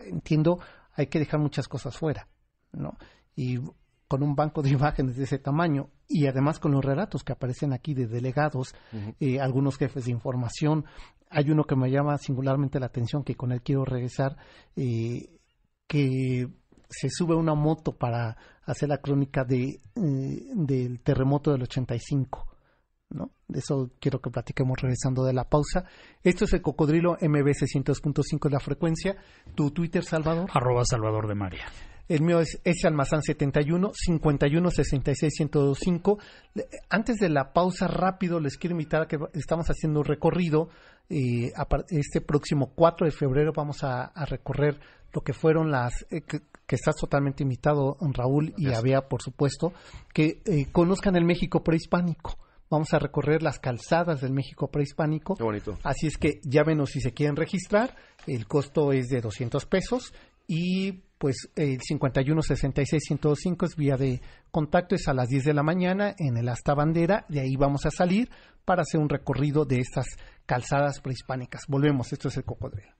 [0.06, 0.58] entiendo,
[0.94, 2.28] hay que dejar muchas cosas fuera,
[2.72, 2.96] ¿no?
[3.34, 3.58] Y
[4.08, 7.72] con un banco de imágenes de ese tamaño y además con los relatos que aparecen
[7.72, 8.74] aquí de delegados,
[9.20, 10.84] eh, algunos jefes de información.
[11.28, 14.36] Hay uno que me llama singularmente la atención, que con él quiero regresar,
[14.76, 15.40] eh,
[15.88, 16.48] que
[16.88, 22.46] se sube a una moto para hacer la crónica de, eh, del terremoto del 85.
[23.10, 23.30] ¿no?
[23.46, 25.84] De eso quiero que platiquemos regresando de la pausa.
[26.24, 29.16] Esto es el Cocodrilo MBC 102.5 la frecuencia.
[29.54, 30.50] Tu Twitter, Salvador.
[30.52, 31.66] Arroba Salvador de María.
[32.08, 36.18] El mío es S Almazán 71 51 66 1025.
[36.54, 40.68] Le- Antes de la pausa, rápido, les quiero invitar a que estamos haciendo un recorrido.
[41.08, 41.52] eh,
[41.90, 44.80] este próximo 4 de febrero vamos a, a recorrer
[45.12, 46.04] lo que fueron las.
[46.10, 46.22] eh,
[46.66, 48.72] que, estás totalmente invitado, Raúl y.
[48.72, 49.72] Abea, por supuesto,
[50.12, 52.36] que eh, conozcan el México prehispánico.
[52.68, 55.36] Vamos a recorrer las calzadas del México prehispánico.
[55.36, 55.78] Qué bonito.
[55.84, 57.94] Así es que llámenos si se quieren registrar.
[58.26, 60.12] El costo es de 200 pesos
[60.48, 65.54] y pues el 51 66 105 es vía de contacto, es a las 10 de
[65.54, 67.24] la mañana en el Asta Bandera.
[67.28, 68.30] De ahí vamos a salir
[68.64, 70.06] para hacer un recorrido de estas
[70.44, 71.62] calzadas prehispánicas.
[71.68, 72.95] Volvemos, esto es el cocodrilo.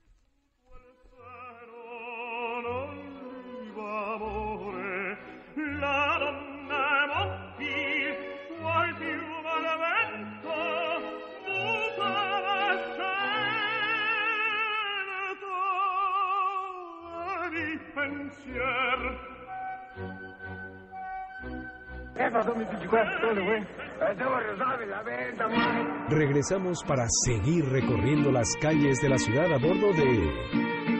[22.37, 23.63] Eso son mis 24 soles, güey.
[24.11, 26.09] Estamos rosados, la venta, güey.
[26.09, 30.31] Regresamos para seguir recorriendo las calles de la ciudad a bordo de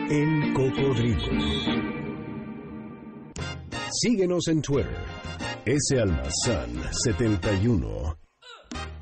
[0.09, 1.77] El Cocodrilo.
[3.91, 4.97] Síguenos en Twitter.
[5.65, 8.17] S Almazán 71.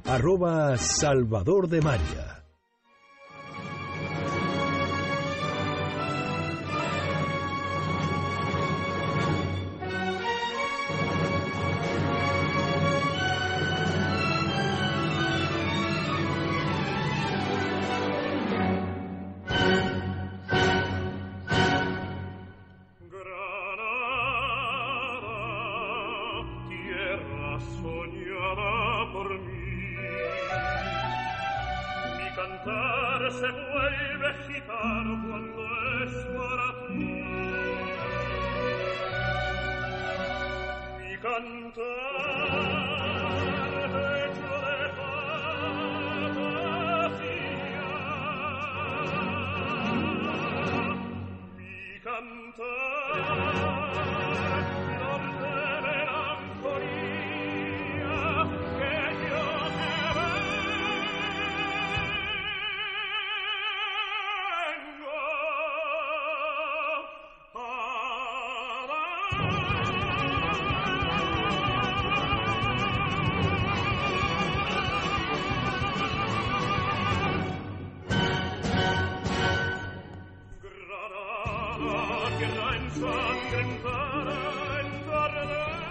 [0.05, 2.24] Arroba Salvador de María.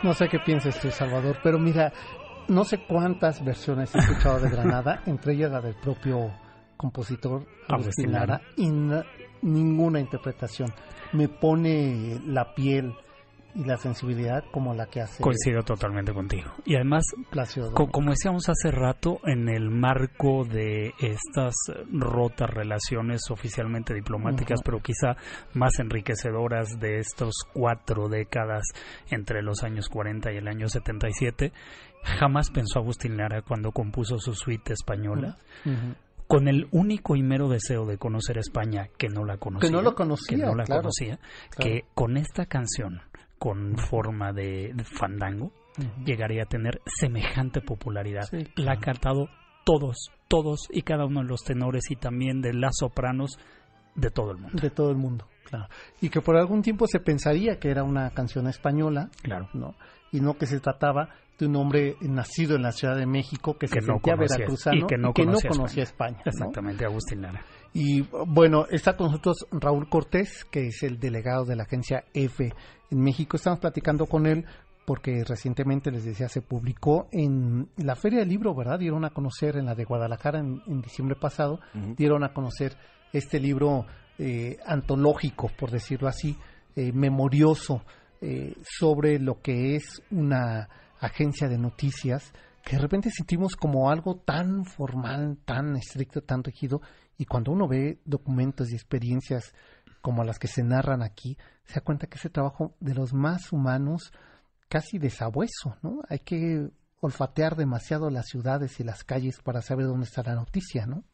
[0.04, 1.90] No sé qué piensas tú, Salvador, pero mira,
[2.48, 6.30] no sé cuántas versiones he escuchado de Granada, entre ellas la del propio
[6.76, 8.70] compositor Agustín Lara, y
[9.40, 10.74] ninguna interpretación.
[11.14, 12.94] Me pone la piel
[13.54, 15.22] y la sensibilidad como la que hace.
[15.22, 16.50] Coincido totalmente contigo.
[16.64, 17.04] Y además,
[17.74, 21.54] como decíamos hace rato, en el marco de estas
[21.90, 25.16] rotas relaciones oficialmente diplomáticas, pero quizá
[25.52, 28.64] más enriquecedoras de estos cuatro décadas
[29.10, 31.52] entre los años 40 y el año 77,
[32.02, 35.36] jamás pensó Agustín Lara cuando compuso su suite española.
[36.26, 39.82] con el único y mero deseo de conocer España que no la conocía, que no
[39.82, 41.18] lo conocía, que no la conocía,
[41.58, 43.02] que con esta canción
[43.44, 45.52] con forma de, fandango,
[46.02, 48.22] llegaría a tener semejante popularidad.
[48.56, 49.28] La ha cantado
[49.66, 53.38] todos, todos y cada uno de los tenores y también de las sopranos
[53.96, 54.62] de todo el mundo.
[54.62, 55.66] De todo el mundo, claro.
[56.00, 59.50] Y que por algún tiempo se pensaría que era una canción española, claro.
[59.52, 59.74] ¿no?
[60.10, 63.68] Y no que se trataba de un hombre nacido en la Ciudad de México que,
[63.68, 66.22] se sentía veracruzano y que no, conocía, España.
[66.24, 67.44] Exactamente, Agustín Lara.
[67.76, 72.52] Y bueno, está con nosotros Raúl Cortés, que es el delegado de la agencia F
[72.90, 73.36] en México.
[73.36, 74.44] Estamos platicando con él
[74.86, 78.78] porque recientemente, les decía, se publicó en la Feria del Libro, ¿verdad?
[78.78, 81.58] Dieron a conocer en la de Guadalajara en, diciembre pasado,
[81.96, 82.76] dieron a conocer
[83.12, 83.86] este libro
[84.18, 86.36] eh, antológico, por decirlo así,
[86.76, 87.82] eh, memorioso,
[88.20, 90.68] eh, sobre lo que es una
[91.00, 92.32] agencia de noticias
[92.64, 96.80] que de repente sentimos como algo tan formal, tan estricto, tan rígido,
[97.16, 99.54] y cuando uno ve documentos y experiencias
[100.00, 103.52] como las que se narran aquí, se da cuenta que ese trabajo de los más
[103.52, 104.12] humanos,
[104.68, 106.02] casi de sabueso, ¿no?
[106.08, 106.68] Hay que
[107.00, 111.04] olfatear demasiado las ciudades y las calles para saber dónde está la noticia, ¿no?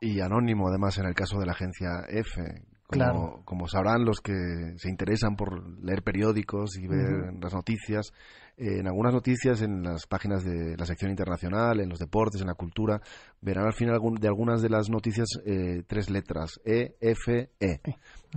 [0.00, 2.42] Y anónimo, además, en el caso de la agencia F.
[2.86, 3.42] Como, claro.
[3.44, 4.34] como sabrán los que
[4.76, 8.12] se interesan por leer periódicos y ver las noticias,
[8.60, 12.54] en algunas noticias, en las páginas de la sección internacional, en los deportes, en la
[12.54, 13.00] cultura,
[13.40, 17.80] verán al final de algunas de las noticias eh, tres letras, E, F, E.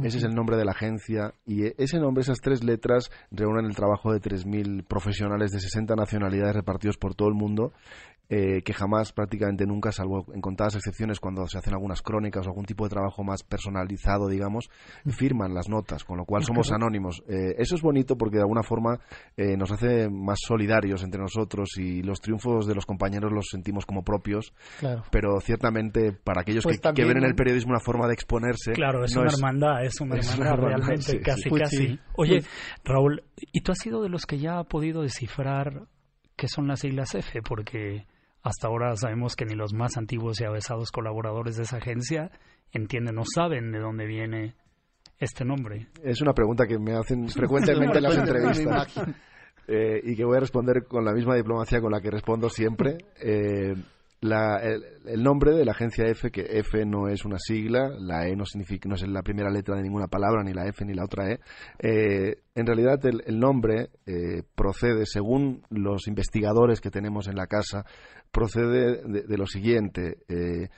[0.02, 3.66] Ese es el nombre de la agencia y e, ese nombre, esas tres letras, reúnen
[3.66, 7.74] el trabajo de 3.000 profesionales de 60 nacionalidades repartidos por todo el mundo
[8.30, 12.50] eh, que jamás, prácticamente nunca, salvo en contadas excepciones cuando se hacen algunas crónicas o
[12.50, 14.70] algún tipo de trabajo más personalizado, digamos,
[15.06, 17.22] firman las notas, con lo cual somos anónimos.
[17.28, 19.00] Eh, eso es bonito porque de alguna forma
[19.36, 23.86] eh, nos hace más solidarios entre nosotros y los triunfos de los compañeros los sentimos
[23.86, 24.54] como propios,
[25.12, 28.72] pero ciertamente para aquellos pues que, ven en el periodismo una forma de exponerse...
[28.72, 32.00] Claro, es una hermandad, es una hermandad, realmente, casi, casi.
[32.16, 32.44] Oye,
[32.84, 35.88] Raúl, ¿y tú has sido de los que ya ha podido descifrar
[36.36, 37.42] qué son las siglas F?
[37.42, 38.06] Porque
[38.44, 42.30] hasta ahora sabemos que ni los más antiguos y avesados colaboradores de esa agencia
[42.72, 44.56] entienden o saben de dónde viene
[45.18, 45.88] este nombre.
[46.04, 49.02] Es una pregunta que me hacen frecuentemente en las entrevistas
[49.68, 52.98] eh, y que voy a responder con la misma diplomacia con la que respondo siempre.
[53.22, 53.76] Eh,
[54.24, 58.46] el, nombre de la agencia F, que F no es una sigla, la E no
[58.46, 61.32] significa, no es la primera letra de ninguna palabra, ni la F ni la otra
[61.32, 61.40] E.
[61.80, 67.86] Eh, en realidad el, nombre eh, procede, según los investigadores que tenemos en la casa,
[68.32, 70.20] procede de, lo siguiente.
[70.28, 70.70] Eh,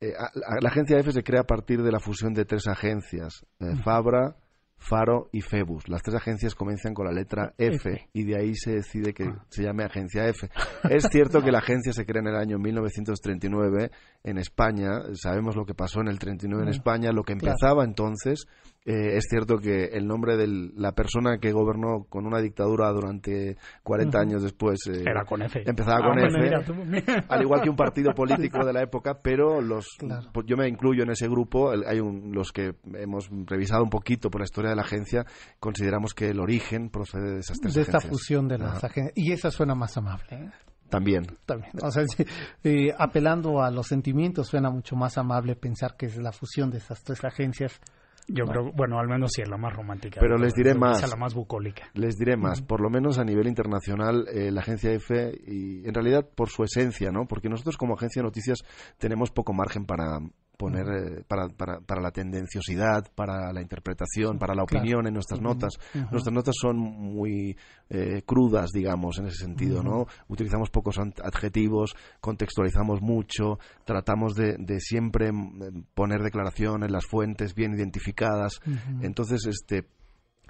[0.00, 3.46] la agencia F se crea a partir de la fusión de tres agencias,
[3.84, 4.36] Fabra,
[4.82, 5.88] Faro y Febus.
[5.88, 9.44] Las tres agencias comienzan con la letra F, y de ahí se decide que ah.
[9.48, 10.48] se llame Agencia F.
[10.90, 13.90] Es cierto que la agencia se crea en el año 1939
[14.24, 15.02] en España.
[15.14, 18.46] Sabemos lo que pasó en el 39 en España, lo que empezaba entonces
[18.84, 23.56] eh, es cierto que el nombre de la persona que gobernó con una dictadura durante
[23.84, 25.62] 40 años después eh, Era con F.
[25.64, 29.86] empezaba ah, con F, al igual que un partido político de la época, pero los
[30.32, 34.40] pues yo me incluyo en ese grupo, hay los que hemos revisado un poquito por
[34.40, 35.24] la historia de la agencia,
[35.60, 39.30] consideramos que el origen procede de esas tres De esta fusión de las agencias, y
[39.30, 40.26] esa suena más amable.
[40.32, 40.50] ¿eh?
[40.88, 41.24] También.
[41.46, 41.72] También.
[41.82, 42.04] O sea,
[42.98, 47.02] apelando a los sentimientos, suena mucho más amable pensar que es la fusión de esas
[47.04, 47.80] tres agencias
[48.28, 50.20] Yo creo, bueno, al menos sí es la más romántica.
[50.20, 51.08] Pero les diré más.
[51.08, 51.90] la más bucólica.
[51.94, 52.62] Les diré más.
[52.62, 56.62] Por lo menos a nivel internacional, eh, la agencia EFE, y en realidad por su
[56.62, 57.26] esencia, ¿no?
[57.26, 58.58] Porque nosotros como agencia de noticias
[58.98, 60.20] tenemos poco margen para
[60.56, 65.40] poner eh, para, para, para, la tendenciosidad, para la interpretación, para la opinión en nuestras
[65.40, 65.74] notas.
[66.10, 67.56] Nuestras notas son muy
[67.88, 70.06] eh, crudas, digamos, en ese sentido, ¿no?
[70.28, 77.74] Utilizamos pocos adjetivos, contextualizamos mucho, tratamos de, de siempre mm, poner declaraciones, las fuentes bien
[77.74, 78.60] identificadas.
[79.00, 79.86] Entonces, este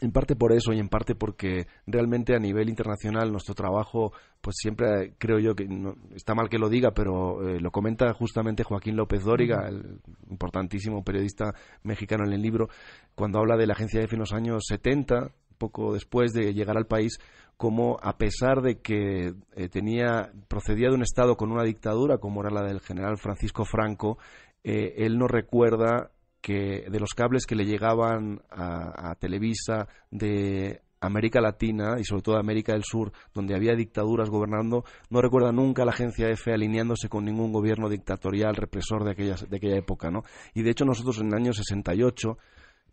[0.03, 4.57] en parte por eso y en parte porque realmente a nivel internacional nuestro trabajo, pues
[4.59, 5.69] siempre creo yo que
[6.17, 11.05] está mal que lo diga, pero eh, lo comenta justamente Joaquín López Dóriga, el importantísimo
[11.05, 12.69] periodista mexicano en el libro,
[13.15, 16.87] cuando habla de la agencia EFE en los años 70, poco después de llegar al
[16.87, 17.19] país,
[17.57, 22.41] como a pesar de que eh, tenía procedía de un estado con una dictadura como
[22.41, 24.19] era la del general Francisco Franco,
[24.65, 26.11] eh, él no recuerda
[26.43, 32.36] que de los cables que le llegaban a, Televisa de América Latina y sobre todo
[32.36, 37.24] América del Sur, donde había dictaduras gobernando, no recuerda nunca la agencia EFE alineándose con
[37.24, 40.24] ningún gobierno dictatorial represor de aquella, de aquella época, ¿no?
[40.55, 42.36] Y de hecho nosotros en el año 68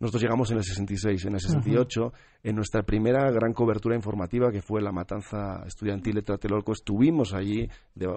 [0.00, 4.62] nosotros llegamos en el 66, en el 68, en nuestra primera gran cobertura informativa, que
[4.62, 7.68] fue la matanza estudiantil de Tlatelolco, estuvimos allí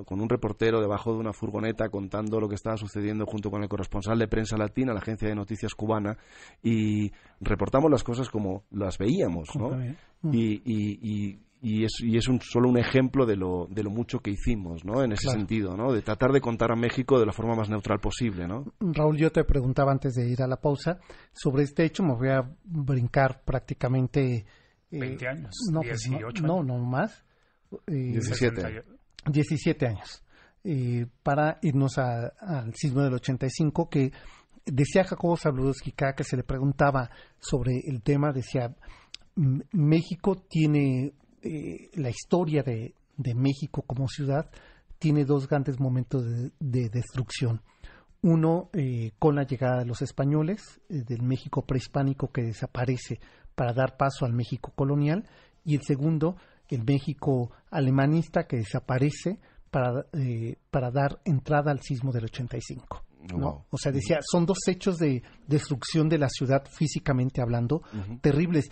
[0.06, 3.70] con un reportero debajo de una furgoneta contando lo que estaba sucediendo junto con el
[3.70, 6.18] corresponsal de prensa latina, la agencia de noticias cubana,
[6.64, 7.12] y
[7.42, 9.78] reportamos las cosas como las veíamos, ¿no?
[10.32, 11.40] y, y y
[11.86, 15.02] es, y es un, solo un ejemplo de lo, de lo mucho que hicimos, ¿no?
[15.02, 15.94] En ese sentido, ¿no?
[15.94, 18.74] De tratar de contar a México de la forma más neutral posible, ¿no?
[18.82, 21.00] Raúl, yo te preguntaba antes de ir a la pausa
[21.32, 24.46] sobre este hecho, me voy a brincar prácticamente...
[24.92, 27.24] 20 eh, años, no, 18 pues, no, no, más.
[27.88, 28.84] Eh, 17.
[29.32, 30.22] 17 años.
[30.66, 34.12] Eh, para irnos al sismo del 85, que
[34.66, 37.10] decía Jacobo Zabludowski que se le preguntaba
[37.40, 38.76] sobre el tema, decía,
[39.36, 41.14] México tiene
[41.44, 42.96] eh, la historia de,
[43.36, 44.50] México como ciudad
[44.98, 46.24] tiene dos grandes momentos
[46.60, 47.62] de, destrucción.
[48.22, 53.20] Uno eh, con la llegada de los españoles, eh, del México prehispánico que desaparece
[53.56, 55.28] para dar paso al México colonial,
[55.66, 56.38] y el segundo,
[56.70, 59.40] el México alemanista que desaparece
[59.70, 60.06] para,
[60.72, 63.04] para dar entrada al sismo del 85.
[63.38, 63.66] ¿no?
[63.70, 67.82] O sea, decía, son dos hechos de destrucción de la ciudad físicamente hablando,
[68.22, 68.70] terribles.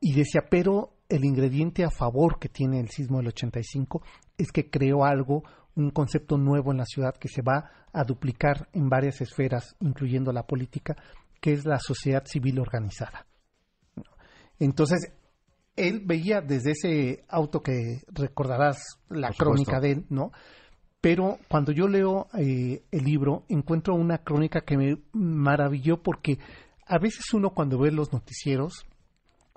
[0.00, 4.02] Y decía, pero el ingrediente a favor que tiene el sismo del 85
[4.38, 5.42] es que creó algo,
[5.76, 10.32] un concepto nuevo en la ciudad que se va a duplicar en varias esferas, incluyendo
[10.32, 10.96] la política,
[11.40, 13.26] que es la sociedad civil organizada.
[14.58, 15.12] Entonces,
[15.76, 18.78] él veía desde ese auto que recordarás
[19.10, 20.32] la crónica de él, ¿no?
[21.02, 26.38] Pero cuando yo leo eh, el libro, encuentro una crónica que me maravilló porque
[26.86, 28.86] a veces uno cuando ve los noticieros,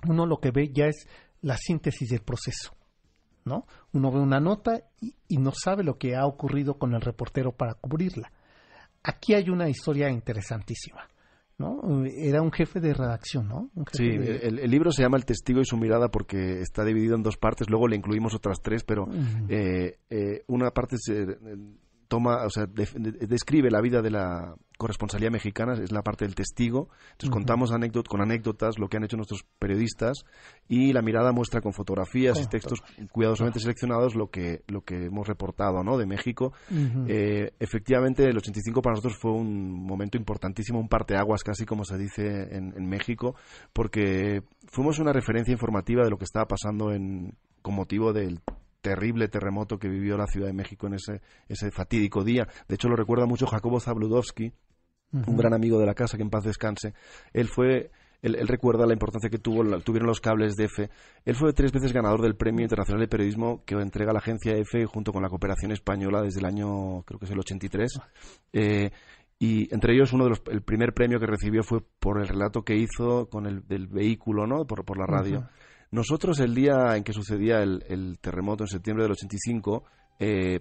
[0.06, 1.06] uno lo que ve ya es
[1.42, 2.76] la síntesis del proceso.
[3.44, 3.66] ¿no?
[3.92, 7.74] Uno ve una nota y, no sabe lo que ha ocurrido con el reportero para
[7.74, 8.32] cubrirla.
[9.02, 11.08] Aquí hay una historia interesantísima.
[11.58, 11.80] ¿no?
[12.04, 13.70] Era un jefe de redacción, ¿no?
[13.92, 17.38] sí, el, libro se llama El testigo y su mirada porque está dividido en dos
[17.38, 19.08] partes, luego le incluimos otras tres, pero
[19.48, 21.24] eh, eh, una parte se,
[22.08, 26.88] toma, o sea, describe la vida de la corresponsalía mexicana, es la parte del testigo.
[27.12, 30.24] Entonces contamos anécdotas, con anécdotas lo que han hecho nuestros periodistas
[30.68, 35.26] y la mirada muestra con fotografías y textos cuidadosamente seleccionados lo que, lo que hemos
[35.26, 35.96] reportado ¿no?
[35.96, 36.52] de México.
[37.08, 41.96] Eh, efectivamente, el 85 para nosotros fue un momento importantísimo, un parteaguas casi como se
[41.96, 43.34] dice en, en México,
[43.72, 48.40] porque fuimos una referencia informativa de lo que estaba pasando en, con motivo del
[48.86, 52.46] terrible terremoto que vivió la Ciudad de México en ese, ese fatídico día.
[52.68, 54.52] De hecho, lo recuerda mucho Jacobo Zabludowski,
[55.12, 56.94] un gran amigo de la casa, que en paz descanse.
[57.32, 57.90] Él fue
[58.22, 60.90] él, recuerda la importancia que tuvo, tuvieron los cables de EFE.
[61.24, 64.86] Él fue tres veces ganador del Premio Internacional de Periodismo que entrega la agencia EFE
[64.86, 68.00] junto con la cooperación española desde el año, creo que es el 83.
[68.52, 68.90] Eh,
[69.40, 72.62] y entre ellos uno de los, el primer premio que recibió fue por el relato
[72.62, 74.64] que hizo con el del vehículo, ¿no?
[74.64, 75.48] Por, por la radio.
[75.90, 79.84] Nosotros el día en que sucedía el, terremoto en septiembre del 85,
[80.18, 80.60] eh,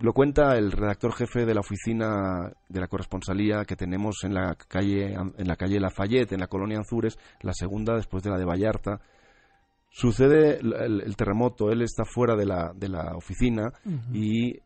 [0.00, 4.54] lo cuenta el redactor jefe de la oficina de la corresponsalía que tenemos en la
[4.54, 8.46] calle en la calle Lafayette, en la colonia Anzures, la segunda después de la de
[8.46, 9.00] Vallarta.
[9.90, 13.72] Sucede el, terremoto, él está fuera de la, de la oficina
[14.12, 14.58] y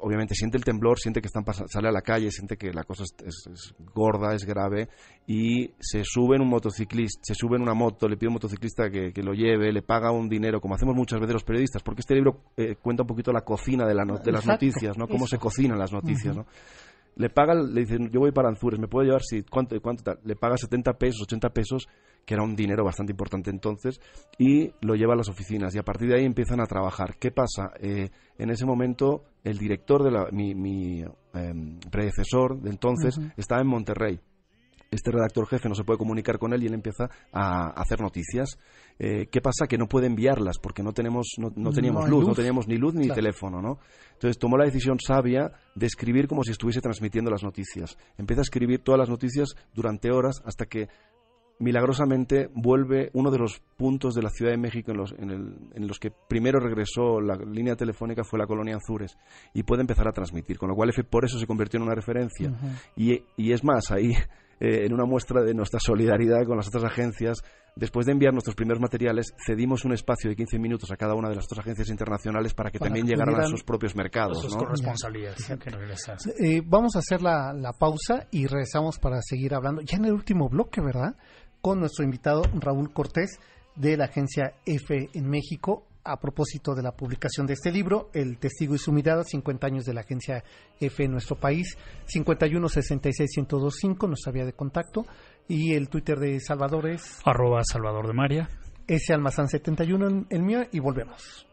[0.00, 3.04] obviamente siente el temblor, siente que están sale a la calle, siente que la cosa
[3.04, 4.88] es, gorda, es grave
[5.26, 8.34] y se sube en un motociclista, se sube en una moto, le pide a un
[8.34, 12.00] motociclista que, lo lleve, le paga un dinero, como hacemos muchas veces los periodistas, porque
[12.00, 15.06] este libro eh, cuenta un poquito la cocina de, la de las noticias, ¿no?
[15.06, 16.46] Cómo se cocinan las noticias, ¿no?
[17.16, 19.22] Le paga, le dice, yo voy para Anzures, ¿me puedo llevar?
[19.22, 20.18] Sí, ¿cuánto, cuánto tal?
[20.24, 21.88] Le paga 70 pesos, 80 pesos,
[22.24, 24.00] que era un dinero bastante importante entonces,
[24.38, 25.74] y lo lleva a las oficinas.
[25.74, 27.16] Y a partir de ahí empiezan a trabajar.
[27.18, 27.72] ¿Qué pasa?
[27.80, 31.02] Eh, en ese momento, el director de la, mi, mi
[31.32, 34.20] em, predecesor de entonces estaba en Monterrey
[34.90, 38.58] este redactor jefe no se puede comunicar con él y él empieza a hacer noticias.
[38.98, 39.66] Eh, ¿Qué pasa?
[39.68, 42.36] Que no puede enviarlas porque no tenemos no, no teníamos hay luz, no luz.
[42.36, 43.78] teníamos ni luz ni teléfono, ¿no?
[44.14, 47.98] Entonces tomó la decisión sabia de escribir como si estuviese transmitiendo las noticias.
[48.16, 50.88] Empieza a escribir todas las noticias durante horas hasta que
[51.58, 55.56] milagrosamente vuelve uno de los puntos de la Ciudad de México en los, en, el-
[55.74, 59.16] en los que primero regresó la línea telefónica fue la colonia Anzures
[59.54, 62.52] y puede empezar a transmitir, con lo cual por eso se convirtió en una referencia.
[62.94, 64.12] y, y es más, ahí
[64.58, 67.42] eh, en una muestra de nuestra solidaridad con las otras agencias,
[67.74, 71.28] después de enviar nuestros primeros materiales, cedimos un espacio de 15 minutos a cada una
[71.28, 74.40] de las otras agencias internacionales para que Para también que llegaran a sus propios mercados.
[74.40, 74.60] Sus ¿no?
[74.60, 76.26] corresponsalías que regresas.
[76.40, 80.12] Eh, vamos a hacer la, la pausa y regresamos para seguir hablando, ya en el
[80.12, 81.16] último bloque, ¿verdad?
[81.60, 83.38] Con nuestro invitado Raúl Cortés
[83.74, 88.38] de la agencia F en México a propósito de la publicación de este libro, El
[88.38, 90.44] Testigo y su Mirada, 50 años de la agencia
[90.80, 91.76] F en nuestro país,
[92.06, 95.04] 51 66 1025, nuestra vía de contacto,
[95.48, 98.48] y el Twitter de Salvador es Arroba Salvador de María.
[98.86, 101.46] ese almazán 71 el, el mío y volvemos.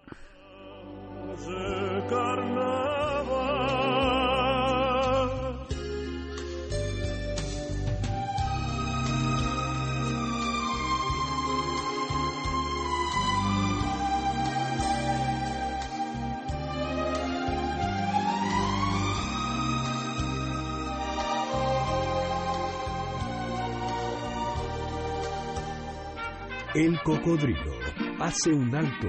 [26.76, 27.71] El cocodrilo
[28.19, 29.07] hace un alto.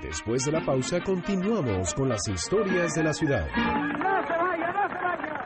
[0.00, 3.48] Después de la pausa continuamos con las historias de la ciudad.
[3.48, 5.44] ¡No se vaya, no se vaya!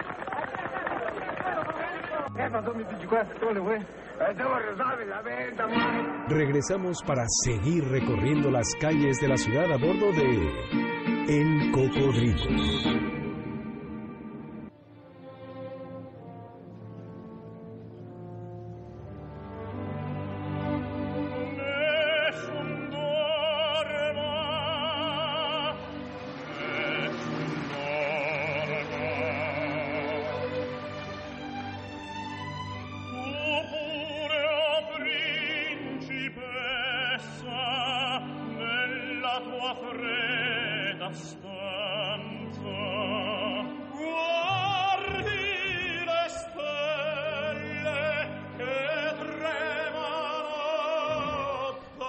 [6.28, 10.52] Regresamos para seguir recorriendo las calles de la ciudad a bordo de
[11.28, 13.23] El Cocodrilo.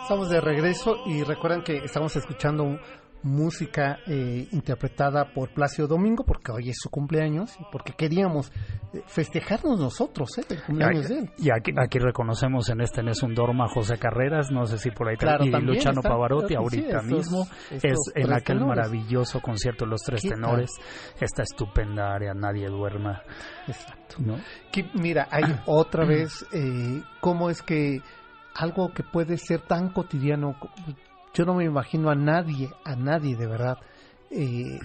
[0.06, 2.80] Estamos de regreso y recuerdan que estamos escuchando
[3.24, 8.52] música eh, interpretada por Placio Domingo porque hoy es su cumpleaños y porque queríamos
[9.08, 10.44] festejarnos nosotros, ¿eh?
[10.50, 11.30] El cumpleaños de él.
[11.38, 15.08] Y aquí, aquí reconocemos en este Nessun Dorma a José Carreras, no sé si por
[15.10, 18.58] ahí Claro, y también Luciano están- Pavarotti sí, ahorita estos- mismo estos es en aquel
[18.60, 18.68] tenores.
[18.78, 20.40] maravilloso concierto de los tres ¿Qué tal?
[20.42, 20.72] tenores
[21.20, 23.22] esta estupenda área Nadie duerma
[23.68, 24.16] Exacto.
[24.20, 24.38] ¿no?
[24.72, 28.00] Que, mira, hay otra vez eh, cómo es que
[28.56, 30.70] algo que puede ser tan cotidiano, co-
[31.34, 33.78] yo no me imagino a nadie, a nadie de verdad,
[34.32, 34.80] eh,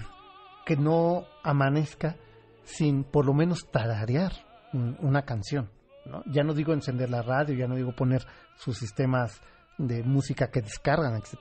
[0.65, 2.15] que no amanezca
[2.63, 4.31] sin por lo menos tararear
[4.73, 5.69] un- una canción.
[6.05, 6.23] ¿no?
[6.25, 9.39] Ya no digo encender la radio, ya no digo poner sus sistemas
[9.77, 11.37] de música que descargan, etc.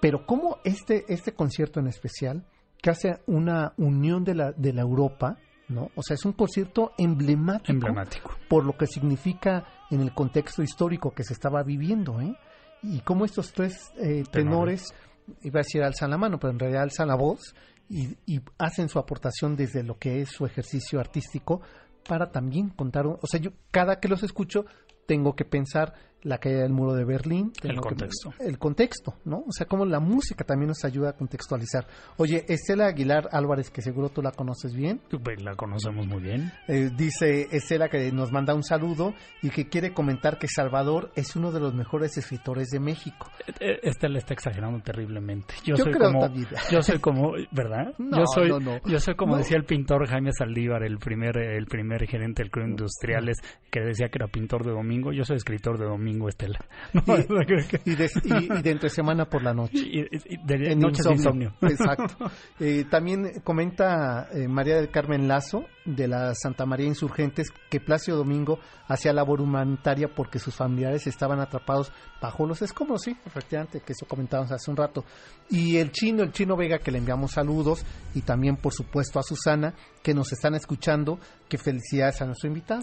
[0.00, 2.44] Pero cómo este, este concierto en especial,
[2.80, 5.36] que hace una unión de la, de la Europa,
[5.68, 5.90] ¿no?
[5.96, 11.10] O sea, es un concierto emblemático, emblemático por lo que significa en el contexto histórico
[11.12, 12.34] que se estaba viviendo, ¿eh?
[12.82, 14.94] Y cómo estos tres eh, tenores,
[15.42, 17.54] iba a decir alzan la mano, pero en realidad alzan la voz
[17.88, 21.60] y, y hacen su aportación desde lo que es su ejercicio artístico
[22.06, 24.64] para también contar, o sea, yo cada que los escucho
[25.06, 28.34] tengo que pensar la caída del muro de Berlín, El que- contexto.
[28.40, 29.44] el contexto, ¿no?
[29.46, 31.86] O sea, cómo la música también nos ayuda a contextualizar.
[32.16, 36.52] Oye, Estela Aguilar Álvarez, que seguro tú la conoces bien, Pues la conocemos muy bien
[36.66, 41.36] eh, dice Estela que nos manda un saludo y que quiere comentar que Salvador es
[41.36, 43.30] uno de los mejores escritores de México.
[43.60, 45.54] Eh, Este le está exagerando terriblemente.
[45.64, 46.46] Yo, Yo soy creo como, también.
[46.70, 47.94] yo soy como, ¿verdad?
[47.98, 48.78] No, yo soy, no, no.
[48.86, 52.66] yo soy como decía el pintor Jaime Saldívar, el primer, el primer gerente del Club
[52.66, 53.36] Industriales,
[53.70, 55.12] que decía que era pintor de domingo.
[55.12, 56.58] Yo soy escritor de domingo domingo, Estela.
[57.84, 59.78] y, de, entre semana por la noche.
[59.78, 61.52] Y, de noches de insomnio.
[61.62, 62.16] Exacto.
[62.60, 68.16] Eh, también comenta eh, María del Carmen Lazo de la Santa María Insurgentes que Placio
[68.16, 73.92] Domingo hacía labor humanitaria porque sus familiares estaban atrapados bajo los escombros, sí, efectivamente, que
[73.92, 75.04] eso comentábamos hace un rato.
[75.50, 79.22] Y el chino, el chino Vega, que le enviamos saludos, y también, por supuesto, a
[79.22, 82.82] Susana, que nos están escuchando, que felicidades a nuestro invitado.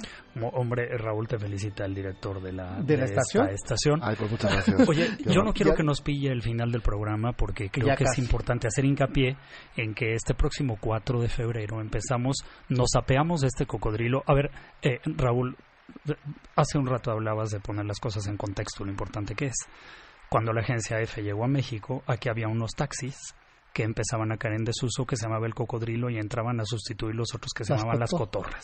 [0.53, 3.49] Hombre, Raúl te felicita el director de la, ¿De la estación.
[3.49, 3.99] estación.
[4.03, 4.89] Ay, pues muchas gracias.
[4.89, 8.17] Oye, yo no quiero que nos pille el final del programa porque creo que es
[8.17, 9.38] importante hacer hincapié
[9.75, 12.38] en que este próximo 4 de febrero empezamos,
[12.69, 14.23] nos apeamos de este cocodrilo.
[14.25, 15.57] A ver, eh, Raúl,
[16.55, 19.55] hace un rato hablabas de poner las cosas en contexto, lo importante que es.
[20.29, 23.36] Cuando la agencia F llegó a México, aquí había unos taxis
[23.73, 27.13] que empezaban a caer en desuso que se llamaba el cocodrilo y entraban a sustituir
[27.13, 28.63] los otros que se llamaban las cotorras.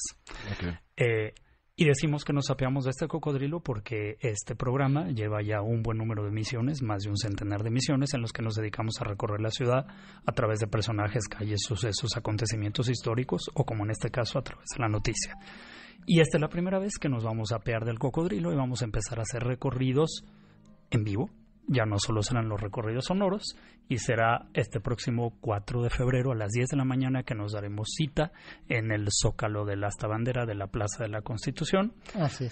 [0.95, 1.33] Eh,
[1.81, 5.97] y decimos que nos apeamos de este cocodrilo porque este programa lleva ya un buen
[5.97, 9.03] número de misiones, más de un centenar de misiones, en los que nos dedicamos a
[9.03, 9.87] recorrer la ciudad
[10.23, 14.67] a través de personajes, calles, sucesos, acontecimientos históricos o, como en este caso, a través
[14.75, 15.33] de la noticia.
[16.05, 18.83] Y esta es la primera vez que nos vamos a apear del cocodrilo y vamos
[18.83, 20.23] a empezar a hacer recorridos
[20.91, 21.31] en vivo.
[21.73, 23.55] Ya no solo serán los recorridos sonoros,
[23.87, 27.53] y será este próximo 4 de febrero a las 10 de la mañana que nos
[27.53, 28.33] daremos cita
[28.67, 31.93] en el Zócalo de la Asta Bandera de la Plaza de la Constitución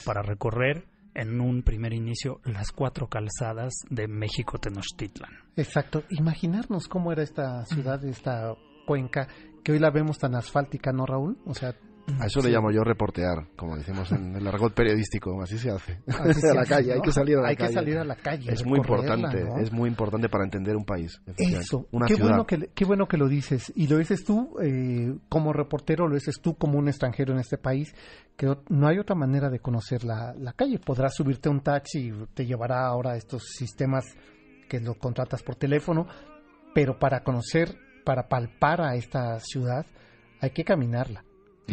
[0.05, 5.31] para recorrer en un primer inicio las cuatro calzadas de México Tenochtitlan.
[5.57, 8.53] Exacto, imaginarnos cómo era esta ciudad, esta
[8.85, 9.27] cuenca,
[9.63, 11.37] que hoy la vemos tan asfáltica, ¿no, Raúl?
[11.45, 11.75] O sea,
[12.19, 15.99] a eso le llamo yo reportear, como decimos en el argot periodístico, así se hace.
[16.07, 17.67] a la calle, hay que salir a la hay calle.
[17.69, 18.51] que salir a la calle.
[18.51, 21.21] Es muy importante, es muy importante para entender un país.
[21.37, 23.71] Eso, una qué, Bueno que, qué bueno que lo dices.
[23.75, 27.57] Y lo dices tú eh, como reportero, lo dices tú como un extranjero en este
[27.57, 27.93] país,
[28.35, 30.79] que no hay otra manera de conocer la, la calle.
[30.79, 34.05] Podrás subirte a un taxi y te llevará ahora a estos sistemas
[34.67, 36.07] que lo contratas por teléfono,
[36.73, 39.85] pero para conocer, para palpar a esta ciudad,
[40.41, 41.23] hay que caminarla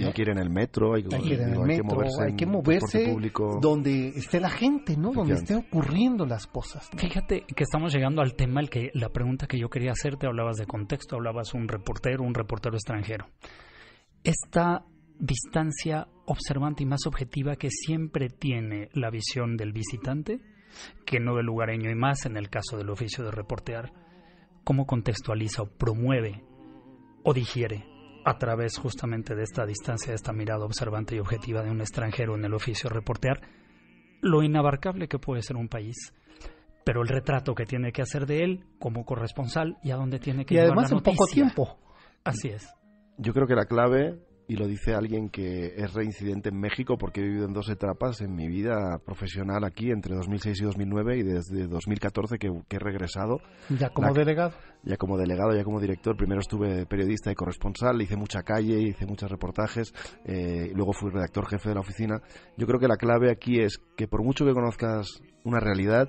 [0.04, 3.16] hay que ir en el metro, hay, que, ir en el metro, hay que moverse,
[3.60, 5.12] donde esté la gente, ¿no?
[5.12, 6.88] Donde esté ocurriendo las cosas.
[6.96, 10.56] Fíjate que estamos llegando al tema, el que la pregunta que yo quería hacerte, hablabas
[10.56, 13.26] de contexto, hablabas un reportero, un reportero extranjero.
[14.22, 14.84] Esta
[15.18, 20.40] distancia observante y más objetiva que siempre tiene la visión del visitante,
[21.04, 23.92] que no del lugareño y más en el caso del oficio de reportear,
[24.64, 26.44] ¿cómo contextualiza o promueve
[27.22, 27.95] o digiere
[28.26, 32.34] a través justamente de esta distancia, de esta mirada observante y objetiva de un extranjero
[32.34, 33.40] en el oficio reportear,
[34.20, 36.12] lo inabarcable que puede ser un país,
[36.84, 40.44] pero el retrato que tiene que hacer de él como corresponsal y a dónde tiene
[40.44, 41.78] que y llevar además la en poco tiempo.
[42.24, 42.68] Así es.
[43.16, 44.18] Yo creo que la clave
[44.48, 48.20] y lo dice alguien que es reincidente en México porque he vivido en dos etapas
[48.20, 53.38] en mi vida profesional aquí entre 2006 y 2009 y desde 2014 que, he regresado.
[53.68, 54.54] Ya como delegado.
[54.84, 56.16] Ya como delegado, ya como director.
[56.16, 59.92] Primero estuve periodista y corresponsal, hice mucha calle, hice muchos reportajes,
[60.24, 62.22] eh, luego fui redactor jefe de la oficina.
[62.56, 66.08] Yo creo que la clave aquí es que por mucho que conozcas una realidad,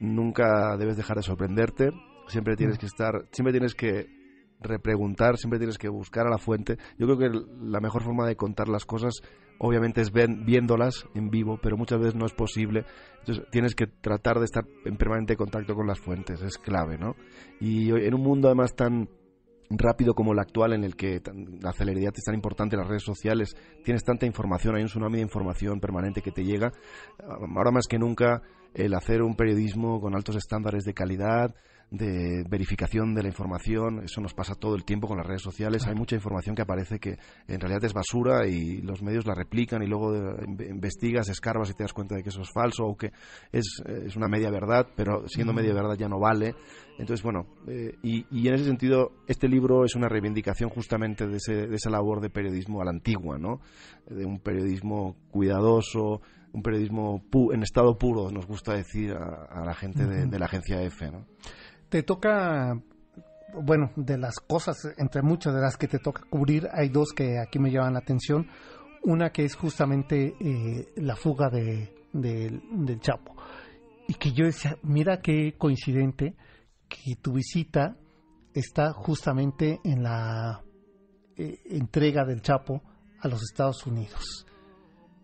[0.00, 1.90] nunca debes dejar de sorprenderte.
[2.28, 2.80] Siempre tienes mm.
[2.80, 4.23] que estar, siempre tienes que
[4.64, 6.76] repreguntar, siempre tienes que buscar a la fuente.
[6.98, 9.20] Yo creo que la mejor forma de contar las cosas,
[9.58, 12.84] obviamente, es viéndolas en vivo, pero muchas veces no es posible.
[13.20, 17.14] Entonces tienes que tratar de estar en permanente contacto con las fuentes, es clave, ¿no?
[17.60, 19.08] Y en un mundo además tan
[19.70, 21.22] rápido como el actual en el que
[21.60, 25.22] la celeridad es tan importante, las redes sociales, tienes tanta información, hay un tsunami de
[25.22, 26.70] información permanente que te llega.
[27.18, 28.42] Ahora más que nunca
[28.74, 31.54] el hacer un periodismo con altos estándares de calidad,
[31.96, 34.02] de verificación de la información.
[34.04, 35.86] Eso nos pasa todo el tiempo con las redes sociales.
[35.86, 39.82] Hay mucha información que aparece que en realidad es basura y los medios la replican
[39.82, 42.96] y luego eh, investigas, escarbas y te das cuenta de que eso es falso o
[42.96, 43.12] que
[43.52, 46.54] es, eh, es una media verdad, pero siendo media verdad ya no vale.
[46.98, 51.36] Entonces, bueno, eh, y, y, en ese sentido, este libro es una reivindicación justamente de,
[51.36, 53.60] ese, de esa labor de periodismo a la antigua, ¿no?
[54.08, 56.20] De un periodismo cuidadoso,
[56.52, 60.80] un periodismo en estado puro, nos gusta decir a, la gente de, de, la agencia
[60.80, 61.26] EFE, ¿no?
[61.94, 62.76] Te toca,
[63.52, 67.38] bueno, de las cosas, entre muchas de las que te toca cubrir, hay dos que
[67.38, 68.48] aquí me llaman la atención.
[69.04, 73.36] Una que es justamente eh, la fuga de, del Chapo.
[74.08, 76.34] Y que yo decía, mira qué coincidente
[76.88, 77.96] que tu visita
[78.52, 80.64] está justamente en la
[81.36, 82.82] eh, entrega del Chapo
[83.20, 84.44] a los Estados Unidos.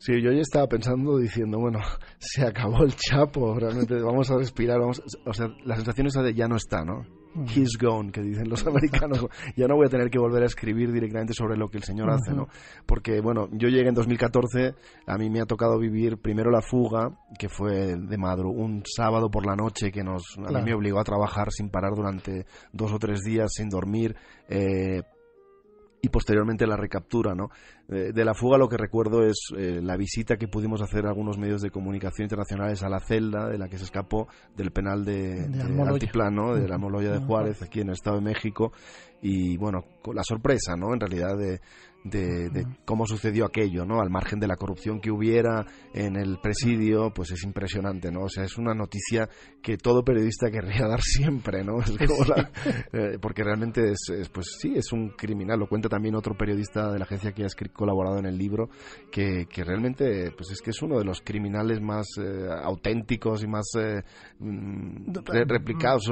[0.01, 1.79] Sí, yo ya estaba pensando diciendo, bueno,
[2.19, 6.33] se acabó el chapo, realmente vamos a respirar, vamos, o sea, la sensación esa de
[6.33, 7.05] ya no está, ¿no?
[7.55, 9.27] he's gone, que dicen los americanos.
[9.55, 12.11] ya no voy a tener que volver a escribir directamente sobre lo que el Señor
[12.11, 12.49] hace, ¿no?
[12.87, 14.75] Porque, bueno, yo llegué en 2014,
[15.07, 19.31] a mí me ha tocado vivir primero la fuga, que fue de madro, un sábado
[19.31, 22.91] por la noche que nos, a mí me obligó a trabajar sin parar durante dos
[22.91, 24.17] o tres días, sin dormir,
[24.49, 25.03] eh,
[26.03, 27.51] y posteriormente la recaptura, ¿no?
[27.89, 31.11] Eh, de la fuga lo que recuerdo es eh, la visita que pudimos hacer a
[31.11, 35.05] algunos medios de comunicación internacionales a la celda de la que se escapó del penal
[35.05, 38.73] de, de, Altiplano, de la Moloya de Juárez, aquí en el Estado de México,
[39.23, 40.95] y bueno, con la sorpresa, ¿no?
[40.95, 41.61] En realidad de,
[42.05, 44.01] de, cómo sucedió aquello, ¿no?
[44.01, 48.25] Al margen de la corrupción que hubiera en el presidio, pues es impresionante, ¿no?
[48.25, 49.29] O sea, es una noticia
[49.63, 51.79] que todo periodista querría dar siempre, ¿no?
[52.93, 55.59] Eh, porque realmente es, pues sí, es un criminal.
[55.59, 58.71] Lo cuenta también otro periodista de la agencia que ha colaborado en el libro,
[59.11, 63.47] que, que realmente, pues es que es uno de los criminales más eh, auténticos y
[63.47, 64.03] más eh,
[65.47, 66.11] replicados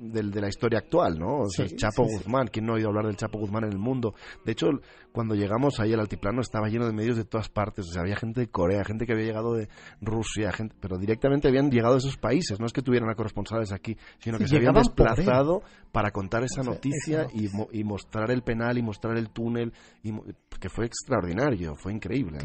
[0.00, 1.40] de, la historia actual, ¿no?
[1.40, 4.14] O sea, Chapo Guzmán, ¿quién no ha oído hablar del Chapo Guzmán en el mundo?
[4.44, 4.67] De hecho,
[5.12, 8.16] cuando llegamos ahí al altiplano estaba lleno de medios de todas partes, o sea, había
[8.16, 9.68] gente de Corea, gente que había llegado de
[10.00, 13.72] Rusia, gente, pero directamente habían llegado de esos países, no es que tuvieran a corresponsales
[13.72, 15.62] aquí, sino que se habían desplazado
[15.92, 20.12] para contar esa noticia, Y, mostrar el penal y mostrar el túnel, y,
[20.60, 22.38] que fue extraordinario, fue increíble.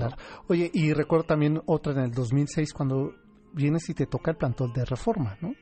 [0.48, 3.14] Oye, y recuerdo también otra en el 2006 cuando
[3.54, 5.54] vienes y te toca el plantón de reforma, ¿no?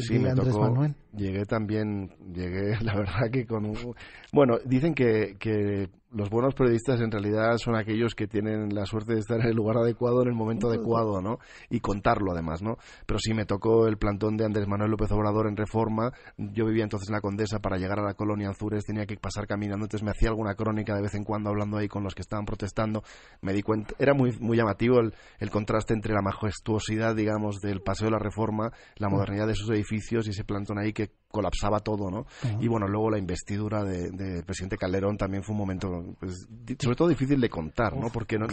[0.00, 0.86] Sí, me tocó,
[1.16, 3.94] Llegué también, llegué, la verdad que con un...
[4.32, 9.14] Bueno, dicen que, que los buenos periodistas en realidad son aquellos que tienen la suerte
[9.14, 11.38] de estar en el lugar adecuado en el momento adecuado, ¿no?
[11.68, 12.76] Y contarlo además, ¿no?
[13.04, 16.12] Pero sí me tocó el plantón de Andrés Manuel López Obrador en Reforma.
[16.36, 19.46] Yo vivía entonces en la Condesa, para llegar a la colonia Azures tenía que pasar
[19.46, 22.22] caminando, entonces me hacía alguna crónica de vez en cuando hablando ahí con los que
[22.22, 23.02] estaban protestando.
[23.42, 27.80] Me di cuenta, era muy, muy llamativo el, el contraste entre la majestuosidad, digamos, del
[27.80, 31.80] Paseo de la Reforma, la modernidad de sus edificios y ese plantón ahí que colapsaba
[31.80, 32.26] todo, ¿no?
[32.60, 36.46] Y bueno, luego la investidura del de, presidente Calderón también fue un momento, pues,
[36.78, 38.08] sobre todo difícil de contar, ¿no?
[38.10, 38.46] Porque no,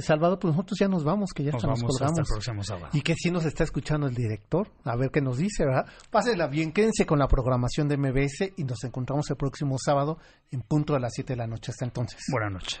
[0.00, 2.28] Salvador, pues nosotros ya nos vamos, que ya nos estamos colgamos.
[2.92, 5.86] Y que si nos está escuchando el director, a ver qué nos dice, ¿verdad?
[6.10, 10.18] Pásenla bien, quédense con la programación de MBS y nos encontramos el próximo sábado
[10.50, 11.70] en punto a las 7 de la noche.
[11.70, 12.20] Hasta entonces.
[12.32, 12.80] Buenas noches.